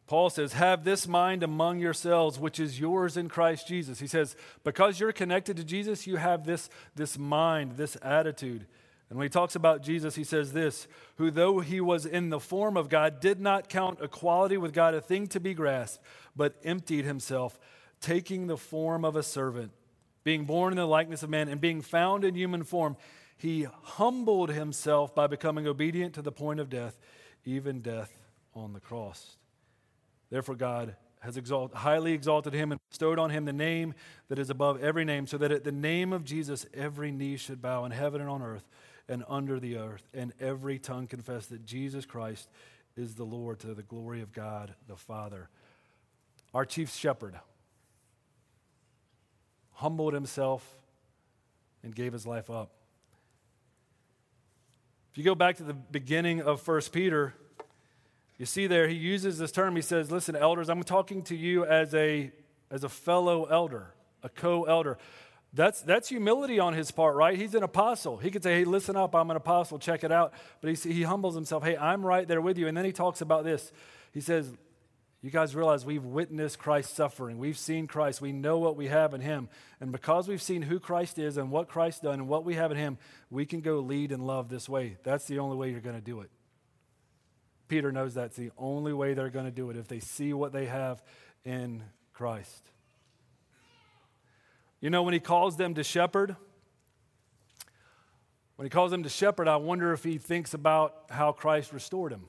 Paul 0.08 0.30
says, 0.30 0.54
Have 0.54 0.86
this 0.86 1.08
mind 1.08 1.44
among 1.44 1.80
yourselves, 1.80 2.40
which 2.40 2.60
is 2.60 2.80
yours 2.80 3.18
in 3.18 3.28
Christ 3.28 3.68
Jesus. 3.68 4.00
He 4.00 4.08
says, 4.08 4.36
Because 4.64 5.00
you're 5.00 5.12
connected 5.12 5.58
to 5.58 5.64
Jesus, 5.64 6.08
you 6.08 6.16
have 6.16 6.46
this, 6.46 6.70
this 6.96 7.18
mind, 7.18 7.74
this 7.74 7.98
attitude. 8.02 8.66
And 9.10 9.18
when 9.18 9.26
he 9.26 9.30
talks 9.30 9.56
about 9.56 9.82
Jesus, 9.82 10.16
he 10.16 10.24
says 10.24 10.52
this 10.54 10.88
Who, 11.16 11.32
though 11.32 11.60
he 11.60 11.80
was 11.80 12.06
in 12.06 12.30
the 12.30 12.40
form 12.40 12.76
of 12.76 12.90
God, 12.90 13.20
did 13.20 13.40
not 13.40 13.70
count 13.70 14.00
equality 14.02 14.58
with 14.58 14.74
God 14.74 14.94
a 14.94 15.02
thing 15.02 15.28
to 15.28 15.40
be 15.40 15.54
grasped, 15.54 16.04
but 16.36 16.56
emptied 16.64 17.06
himself, 17.06 17.58
taking 18.02 18.48
the 18.48 18.58
form 18.58 19.06
of 19.06 19.16
a 19.16 19.24
servant, 19.24 19.72
being 20.24 20.46
born 20.46 20.74
in 20.74 20.78
the 20.78 20.86
likeness 20.86 21.24
of 21.24 21.30
man, 21.30 21.48
and 21.48 21.62
being 21.62 21.82
found 21.82 22.26
in 22.26 22.36
human 22.36 22.64
form. 22.64 22.98
He 23.38 23.68
humbled 23.84 24.50
himself 24.50 25.14
by 25.14 25.28
becoming 25.28 25.68
obedient 25.68 26.16
to 26.16 26.22
the 26.22 26.32
point 26.32 26.60
of 26.60 26.70
death, 26.70 27.00
even 27.46 27.82
death 27.82 28.12
on 28.56 28.74
the 28.74 28.80
cross. 28.80 29.38
Therefore, 30.30 30.56
God 30.56 30.96
has 31.22 31.38
exalt, 31.38 31.74
highly 31.74 32.14
exalted 32.14 32.54
him 32.54 32.72
and 32.72 32.82
bestowed 32.90 33.20
on 33.20 33.30
him 33.30 33.46
the 33.46 33.54
name 33.54 33.94
that 34.28 34.40
is 34.40 34.50
above 34.50 34.84
every 34.84 35.06
name, 35.06 35.28
so 35.28 35.38
that 35.38 35.52
at 35.52 35.64
the 35.64 35.72
name 35.72 36.12
of 36.12 36.26
Jesus 36.26 36.66
every 36.74 37.12
knee 37.12 37.38
should 37.38 37.62
bow 37.62 37.86
in 37.86 37.92
heaven 37.92 38.20
and 38.20 38.30
on 38.30 38.42
earth 38.42 38.68
and 39.10 39.24
under 39.28 39.60
the 39.60 39.78
earth, 39.78 40.08
and 40.14 40.34
every 40.40 40.80
tongue 40.80 41.08
confess 41.08 41.46
that 41.48 41.66
Jesus 41.66 42.06
Christ 42.06 42.50
is 42.96 43.16
the 43.16 43.24
Lord 43.24 43.60
to 43.60 43.74
the 43.74 43.84
glory 43.84 44.22
of 44.22 44.34
God 44.34 44.74
the 44.88 44.96
Father. 44.96 45.50
Our 46.54 46.66
chief 46.66 46.94
shepherd 46.94 47.40
humbled 49.74 50.14
himself 50.14 50.78
and 51.84 51.96
gave 51.96 52.12
his 52.12 52.26
life 52.26 52.50
up. 52.50 52.72
If 55.12 55.18
you 55.18 55.24
go 55.24 55.36
back 55.36 55.58
to 55.58 55.64
the 55.64 55.74
beginning 55.74 56.42
of 56.42 56.68
1 56.68 56.82
Peter, 56.92 57.34
you 58.38 58.46
see 58.46 58.68
there 58.68 58.88
he 58.88 58.96
uses 58.96 59.38
this 59.38 59.52
term. 59.52 59.76
He 59.76 59.82
says, 59.82 60.12
Listen, 60.12 60.36
elders, 60.36 60.70
I'm 60.70 60.84
talking 60.84 61.24
to 61.24 61.36
you 61.36 61.66
as 61.66 61.94
a, 61.96 62.32
as 62.70 62.84
a 62.84 62.90
fellow 62.90 63.46
elder, 63.46 63.94
a 64.22 64.30
co 64.30 64.64
elder. 64.66 64.98
That's, 65.54 65.82
that's 65.82 66.10
humility 66.10 66.60
on 66.60 66.74
his 66.74 66.92
part, 66.92 67.16
right? 67.16 67.38
He's 67.38 67.56
an 67.56 67.64
apostle. 67.64 68.18
He 68.18 68.30
could 68.32 68.44
say, 68.44 68.60
hey, 68.60 68.66
listen 68.66 68.96
up, 68.96 69.16
I'm 69.16 69.32
an 69.32 69.38
apostle, 69.38 69.80
check 69.80 70.04
it 70.04 70.12
out. 70.12 70.34
But 70.62 70.76
he, 70.76 70.94
he 70.94 71.04
humbles 71.04 71.36
himself, 71.36 71.64
hey, 71.64 71.78
I'm 71.78 72.06
right 72.06 72.28
there 72.28 72.42
with 72.42 72.58
you. 72.58 72.68
And 72.68 72.78
then 72.78 72.86
he 72.86 72.92
talks 72.92 73.22
about 73.22 73.44
this. 73.44 73.72
He 74.14 74.22
says, 74.22 74.54
you 75.22 75.32
guys 75.32 75.56
realize 75.56 75.84
we've 75.84 76.04
witnessed 76.04 76.60
Christ's 76.60 76.96
suffering. 76.96 77.40
We've 77.40 77.58
seen 77.58 77.88
Christ. 77.88 78.22
We 78.22 78.32
know 78.32 78.60
what 78.60 78.76
we 78.76 78.88
have 78.88 79.14
in 79.14 79.22
him. 79.22 79.50
And 79.82 79.92
because 79.92 80.28
we've 80.28 80.42
seen 80.42 80.62
who 80.62 80.80
Christ 80.80 81.18
is 81.18 81.38
and 81.38 81.50
what 81.50 81.70
Christ 81.70 82.04
done 82.04 82.16
and 82.16 82.28
what 82.28 82.46
we 82.46 82.54
have 82.54 82.72
in 82.72 82.78
him, 82.78 82.98
we 83.32 83.46
can 83.46 83.62
go 83.62 83.80
lead 83.80 84.12
and 84.12 84.28
love 84.28 84.50
this 84.50 84.70
way. 84.70 84.98
That's 85.04 85.26
the 85.26 85.40
only 85.40 85.58
way 85.58 85.72
you're 85.72 85.82
going 85.82 85.96
to 85.96 86.02
do 86.02 86.22
it. 86.22 86.30
Peter 87.68 87.92
knows 87.92 88.14
that's 88.14 88.38
the 88.38 88.52
only 88.58 88.94
way 88.94 89.14
they're 89.14 89.30
going 89.30 89.46
to 89.46 89.52
do 89.52 89.70
it 89.70 89.78
if 89.78 89.88
they 89.88 90.00
see 90.00 90.34
what 90.34 90.54
they 90.54 90.66
have 90.66 91.02
in 91.44 91.84
Christ. 92.14 92.70
You 94.80 94.90
know, 94.90 95.04
when 95.04 95.14
he 95.14 95.20
calls 95.20 95.58
them 95.58 95.74
to 95.76 95.84
shepherd, 95.84 96.36
when 98.56 98.66
he 98.66 98.70
calls 98.70 98.92
them 98.92 99.04
to 99.04 99.10
shepherd, 99.10 99.48
I 99.48 99.58
wonder 99.58 99.94
if 99.94 100.04
he 100.04 100.18
thinks 100.18 100.54
about 100.54 101.06
how 101.10 101.32
Christ 101.32 101.74
restored 101.74 102.12
him. 102.12 102.26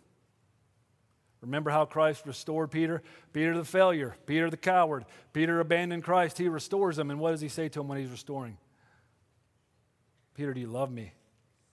Remember 1.41 1.71
how 1.71 1.85
Christ 1.85 2.27
restored 2.27 2.71
Peter? 2.71 3.03
Peter 3.33 3.57
the 3.57 3.65
failure, 3.65 4.17
Peter 4.27 4.51
the 4.51 4.57
coward, 4.57 5.05
Peter 5.33 5.61
abandoned 5.61 6.03
Christ. 6.03 6.37
He 6.37 6.49
restores 6.49 6.99
him. 6.99 7.11
And 7.11 7.21
what 7.21 7.31
does 7.31 7.41
he 7.41 7.49
say 7.49 7.69
to 7.69 7.81
him 7.81 7.89
when 7.89 7.99
he's 7.99 8.11
restoring? 8.11 8.59
Peter, 10.35 10.53
do 10.53 10.61
you 10.61 10.67
love 10.67 10.91
me? 10.91 11.13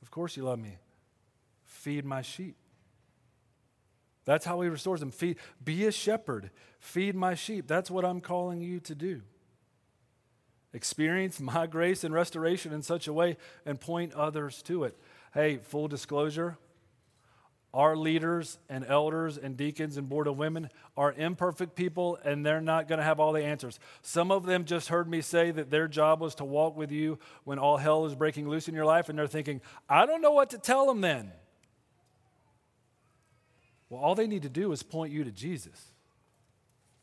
Of 0.02 0.12
course 0.12 0.38
you 0.38 0.44
love 0.44 0.60
me. 0.60 0.78
Feed 1.64 2.06
my 2.06 2.22
sheep. 2.22 2.56
That's 4.24 4.46
how 4.46 4.62
he 4.62 4.70
restores 4.70 5.00
them. 5.00 5.12
Feed, 5.12 5.38
be 5.64 5.86
a 5.86 5.92
shepherd. 5.92 6.52
Feed 6.80 7.16
my 7.16 7.36
sheep. 7.36 7.68
That's 7.68 7.92
what 7.92 8.06
I'm 8.06 8.22
calling 8.22 8.62
you 8.62 8.80
to 8.82 8.96
do. 8.96 9.22
Experience 10.76 11.40
my 11.40 11.66
grace 11.76 12.04
and 12.04 12.14
restoration 12.14 12.74
in 12.74 12.82
such 12.82 13.08
a 13.08 13.14
way 13.14 13.38
and 13.66 13.80
point 13.80 14.14
others 14.14 14.62
to 14.64 14.84
it. 14.84 14.98
Hey, 15.34 15.58
full 15.58 15.88
disclosure, 15.88 16.58
our 17.74 17.98
leaders 17.98 18.58
and 18.70 18.86
elders 18.88 19.38
and 19.38 19.58
deacons 19.58 19.98
and 19.98 20.08
board 20.08 20.28
of 20.28 20.38
women 20.38 20.70
are 20.96 21.12
imperfect 21.12 21.76
people 21.76 22.18
and 22.24 22.46
they're 22.46 22.62
not 22.62 22.88
going 22.88 23.00
to 23.00 23.04
have 23.04 23.20
all 23.20 23.34
the 23.34 23.44
answers. 23.44 23.80
Some 24.02 24.32
of 24.32 24.46
them 24.46 24.64
just 24.64 24.88
heard 24.88 25.10
me 25.10 25.20
say 25.22 25.52
that 25.52 25.70
their 25.70 25.90
job 25.90 26.22
was 26.22 26.36
to 26.36 26.46
walk 26.46 26.78
with 26.78 26.92
you 26.92 27.20
when 27.44 27.60
all 27.60 27.78
hell 27.78 28.06
is 28.06 28.16
breaking 28.16 28.48
loose 28.48 28.70
in 28.70 28.76
your 28.76 28.86
life, 28.86 29.10
and 29.10 29.20
they're 29.20 29.28
thinking, 29.28 29.60
I 29.90 30.06
don't 30.06 30.22
know 30.22 30.32
what 30.32 30.52
to 30.52 30.58
tell 30.58 30.86
them 30.86 31.02
then. 31.02 31.32
Well, 33.90 34.02
all 34.02 34.16
they 34.16 34.28
need 34.28 34.44
to 34.44 34.50
do 34.50 34.72
is 34.72 34.82
point 34.82 35.12
you 35.12 35.24
to 35.26 35.32
Jesus. 35.32 35.95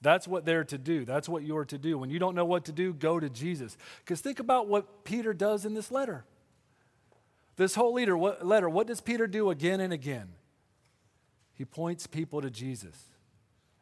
That's 0.03 0.27
what 0.27 0.45
they're 0.45 0.65
to 0.65 0.79
do. 0.79 1.05
That's 1.05 1.29
what 1.29 1.45
you're 1.45 1.65
to 1.67 1.79
do. 1.79 1.97
When 1.97 2.11
you 2.11 2.19
don't 2.19 2.35
know 2.35 2.45
what 2.45 2.65
to 2.67 2.73
do, 2.73 2.93
go 2.93 3.21
to 3.21 3.31
Jesus. 3.31 3.77
Because 4.01 4.21
think 4.21 4.41
about 4.41 4.69
what 4.69 5.05
Peter 5.05 5.33
does 5.33 5.65
in 5.65 5.75
this 5.75 5.91
letter. 5.91 6.25
This 7.57 7.77
whole 7.77 7.95
leader, 7.95 8.17
what, 8.17 8.45
letter, 8.45 8.69
what 8.69 8.89
does 8.89 9.01
Peter 9.01 9.27
do 9.27 9.51
again 9.51 9.81
and 9.81 9.93
again? 9.93 10.31
He 11.55 11.65
points 11.65 12.07
people 12.07 12.43
to 12.43 12.51
Jesus. 12.51 12.97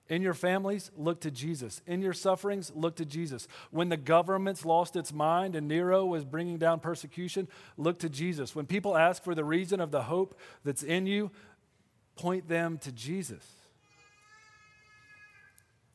In 0.09 0.23
your 0.23 0.35
families, 0.35 0.91
look 0.97 1.21
to 1.21 1.31
Jesus. 1.31 1.81
In 1.87 2.03
your 2.03 2.13
sufferings, 2.13 2.73
look 2.75 2.97
to 2.97 3.07
Jesus. 3.07 3.47
When 3.71 3.89
the 3.89 3.97
government's 3.97 4.65
lost 4.65 4.97
its 4.97 5.13
mind 5.13 5.55
and 5.55 5.69
Nero 5.69 6.05
was 6.05 6.25
bringing 6.25 6.59
down 6.59 6.81
persecution, 6.81 7.49
look 7.79 8.01
to 8.01 8.09
Jesus. 8.09 8.55
When 8.55 8.67
people 8.67 8.97
ask 8.97 9.23
for 9.23 9.37
the 9.37 9.45
reason 9.45 9.81
of 9.81 9.93
the 9.93 10.03
hope 10.03 10.37
that's 10.65 10.83
in 10.83 11.07
you, 11.07 11.31
point 12.17 12.49
them 12.49 12.77
to 12.79 12.93
Jesus. 12.93 13.47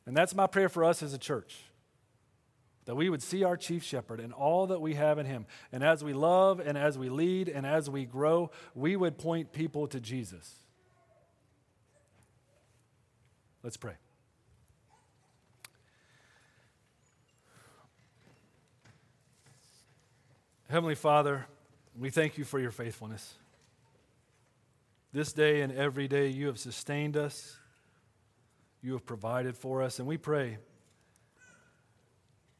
And 0.06 0.16
that's 0.16 0.34
my 0.34 0.46
prayer 0.46 0.68
for 0.68 0.84
us 0.84 1.02
as 1.02 1.12
a 1.12 1.18
church 1.18 1.64
that 2.86 2.94
we 2.94 3.10
would 3.10 3.22
see 3.22 3.42
our 3.42 3.56
chief 3.56 3.82
shepherd 3.82 4.20
and 4.20 4.32
all 4.32 4.68
that 4.68 4.80
we 4.80 4.94
have 4.94 5.18
in 5.18 5.26
him. 5.26 5.44
And 5.72 5.82
as 5.82 6.04
we 6.04 6.12
love 6.12 6.60
and 6.60 6.78
as 6.78 6.96
we 6.96 7.08
lead 7.08 7.48
and 7.48 7.66
as 7.66 7.90
we 7.90 8.04
grow, 8.04 8.52
we 8.74 8.94
would 8.94 9.18
point 9.18 9.52
people 9.52 9.88
to 9.88 10.00
Jesus. 10.00 10.54
Let's 13.64 13.76
pray. 13.76 13.94
Heavenly 20.68 20.94
Father, 20.94 21.46
we 21.98 22.10
thank 22.10 22.38
you 22.38 22.44
for 22.44 22.60
your 22.60 22.70
faithfulness. 22.70 23.34
This 25.12 25.32
day 25.32 25.62
and 25.62 25.72
every 25.72 26.06
day, 26.06 26.28
you 26.28 26.46
have 26.46 26.58
sustained 26.58 27.16
us, 27.16 27.56
you 28.86 28.92
have 28.92 29.04
provided 29.04 29.56
for 29.56 29.82
us, 29.82 29.98
and 29.98 30.06
we 30.06 30.16
pray. 30.16 30.58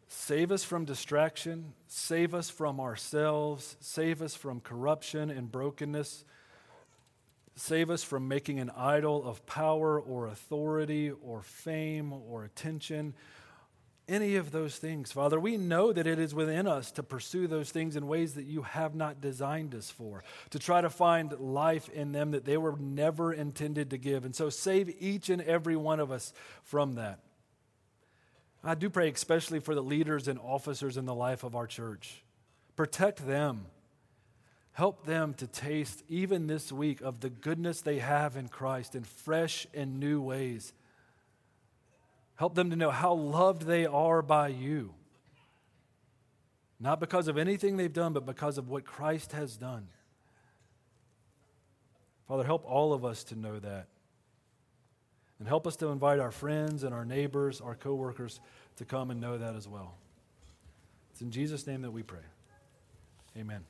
Save 0.09 0.51
us 0.51 0.65
from 0.65 0.85
distraction, 0.85 1.73
save 1.87 2.35
us 2.35 2.51
from 2.51 2.81
ourselves, 2.81 3.77
save 3.79 4.21
us 4.21 4.35
from 4.35 4.61
corruption 4.61 5.31
and 5.31 5.53
brokenness. 5.53 6.25
Save 7.55 7.91
us 7.91 8.03
from 8.03 8.27
making 8.27 8.59
an 8.59 8.71
idol 8.77 9.25
of 9.25 9.47
power 9.47 10.01
or 10.01 10.27
authority 10.27 11.13
or 11.13 11.43
fame 11.43 12.13
or 12.13 12.43
attention, 12.43 13.15
any 14.09 14.37
of 14.37 14.53
those 14.53 14.77
things. 14.77 15.11
Father, 15.13 15.39
we 15.39 15.57
know 15.57 15.93
that 15.93 16.07
it 16.07 16.19
is 16.19 16.35
within 16.35 16.67
us 16.67 16.91
to 16.93 17.03
pursue 17.03 17.47
those 17.47 17.71
things 17.71 17.97
in 17.97 18.07
ways 18.07 18.35
that 18.35 18.47
you 18.47 18.63
have 18.63 18.95
not 18.95 19.21
designed 19.21 19.75
us 19.75 19.91
for, 19.91 20.23
to 20.51 20.59
try 20.59 20.81
to 20.81 20.91
find 20.91 21.33
life 21.39 21.89
in 21.89 22.13
them 22.13 22.31
that 22.31 22.45
they 22.45 22.57
were 22.57 22.77
never 22.79 23.33
intended 23.33 23.91
to 23.91 23.99
give. 23.99 24.25
And 24.25 24.35
so 24.35 24.49
save 24.49 24.95
each 25.01 25.29
and 25.29 25.43
every 25.43 25.77
one 25.77 26.01
of 26.01 26.11
us 26.13 26.33
from 26.63 26.95
that. 26.95 27.21
I 28.63 28.75
do 28.75 28.91
pray 28.91 29.11
especially 29.11 29.61
for 29.61 29.75
the 29.75 29.83
leaders 29.83 30.29
and 30.29 30.39
officers 30.39 30.97
in 30.97 31.05
the 31.05 31.15
life 31.15 31.45
of 31.45 31.55
our 31.55 31.67
church. 31.67 32.23
Protect 32.75 33.27
them 33.27 33.67
Help 34.77 35.07
them 35.07 35.33
to 35.33 35.47
taste, 35.47 36.03
even 36.07 36.49
this 36.49 36.71
week, 36.71 37.01
of 37.01 37.21
the 37.21 37.31
goodness 37.31 37.81
they 37.81 37.99
have 37.99 38.37
in 38.37 38.47
Christ 38.47 38.95
in 38.95 39.05
fresh 39.05 39.67
and 39.73 39.99
new 39.99 40.21
ways. 40.21 40.75
Help 42.37 42.55
them 42.55 42.71
to 42.71 42.77
know 42.77 42.91
how 42.91 43.15
loved 43.15 43.63
they 43.63 43.87
are 43.87 44.23
by 44.23 44.49
you. 44.49 44.93
Not 46.79 47.01
because 47.01 47.29
of 47.29 47.39
anything 47.39 47.77
they've 47.77 47.93
done, 47.93 48.13
but 48.13 48.27
because 48.27 48.59
of 48.59 48.69
what 48.69 48.85
Christ 48.85 49.33
has 49.33 49.57
done. 49.57 49.89
Father, 52.29 52.45
help 52.45 52.65
all 52.67 52.93
of 52.93 53.05
us 53.05 53.25
to 53.25 53.39
know 53.39 53.59
that. 53.59 53.87
And 55.39 55.49
help 55.49 55.67
us 55.67 55.77
to 55.77 55.89
invite 55.89 56.19
our 56.19 56.31
friends 56.31 56.83
and 56.83 56.95
our 56.95 57.05
neighbors, 57.05 57.61
our 57.61 57.75
coworkers 57.75 58.41
to 58.77 58.85
come 58.85 59.11
and 59.11 59.21
know 59.21 59.39
that 59.39 59.55
as 59.55 59.69
well. 59.69 59.95
It's 61.13 61.23
in 61.23 61.31
Jesus' 61.31 61.67
name 61.67 61.83
that 61.83 61.91
we 61.91 62.03
pray. 62.03 62.21
Amen. 63.37 63.65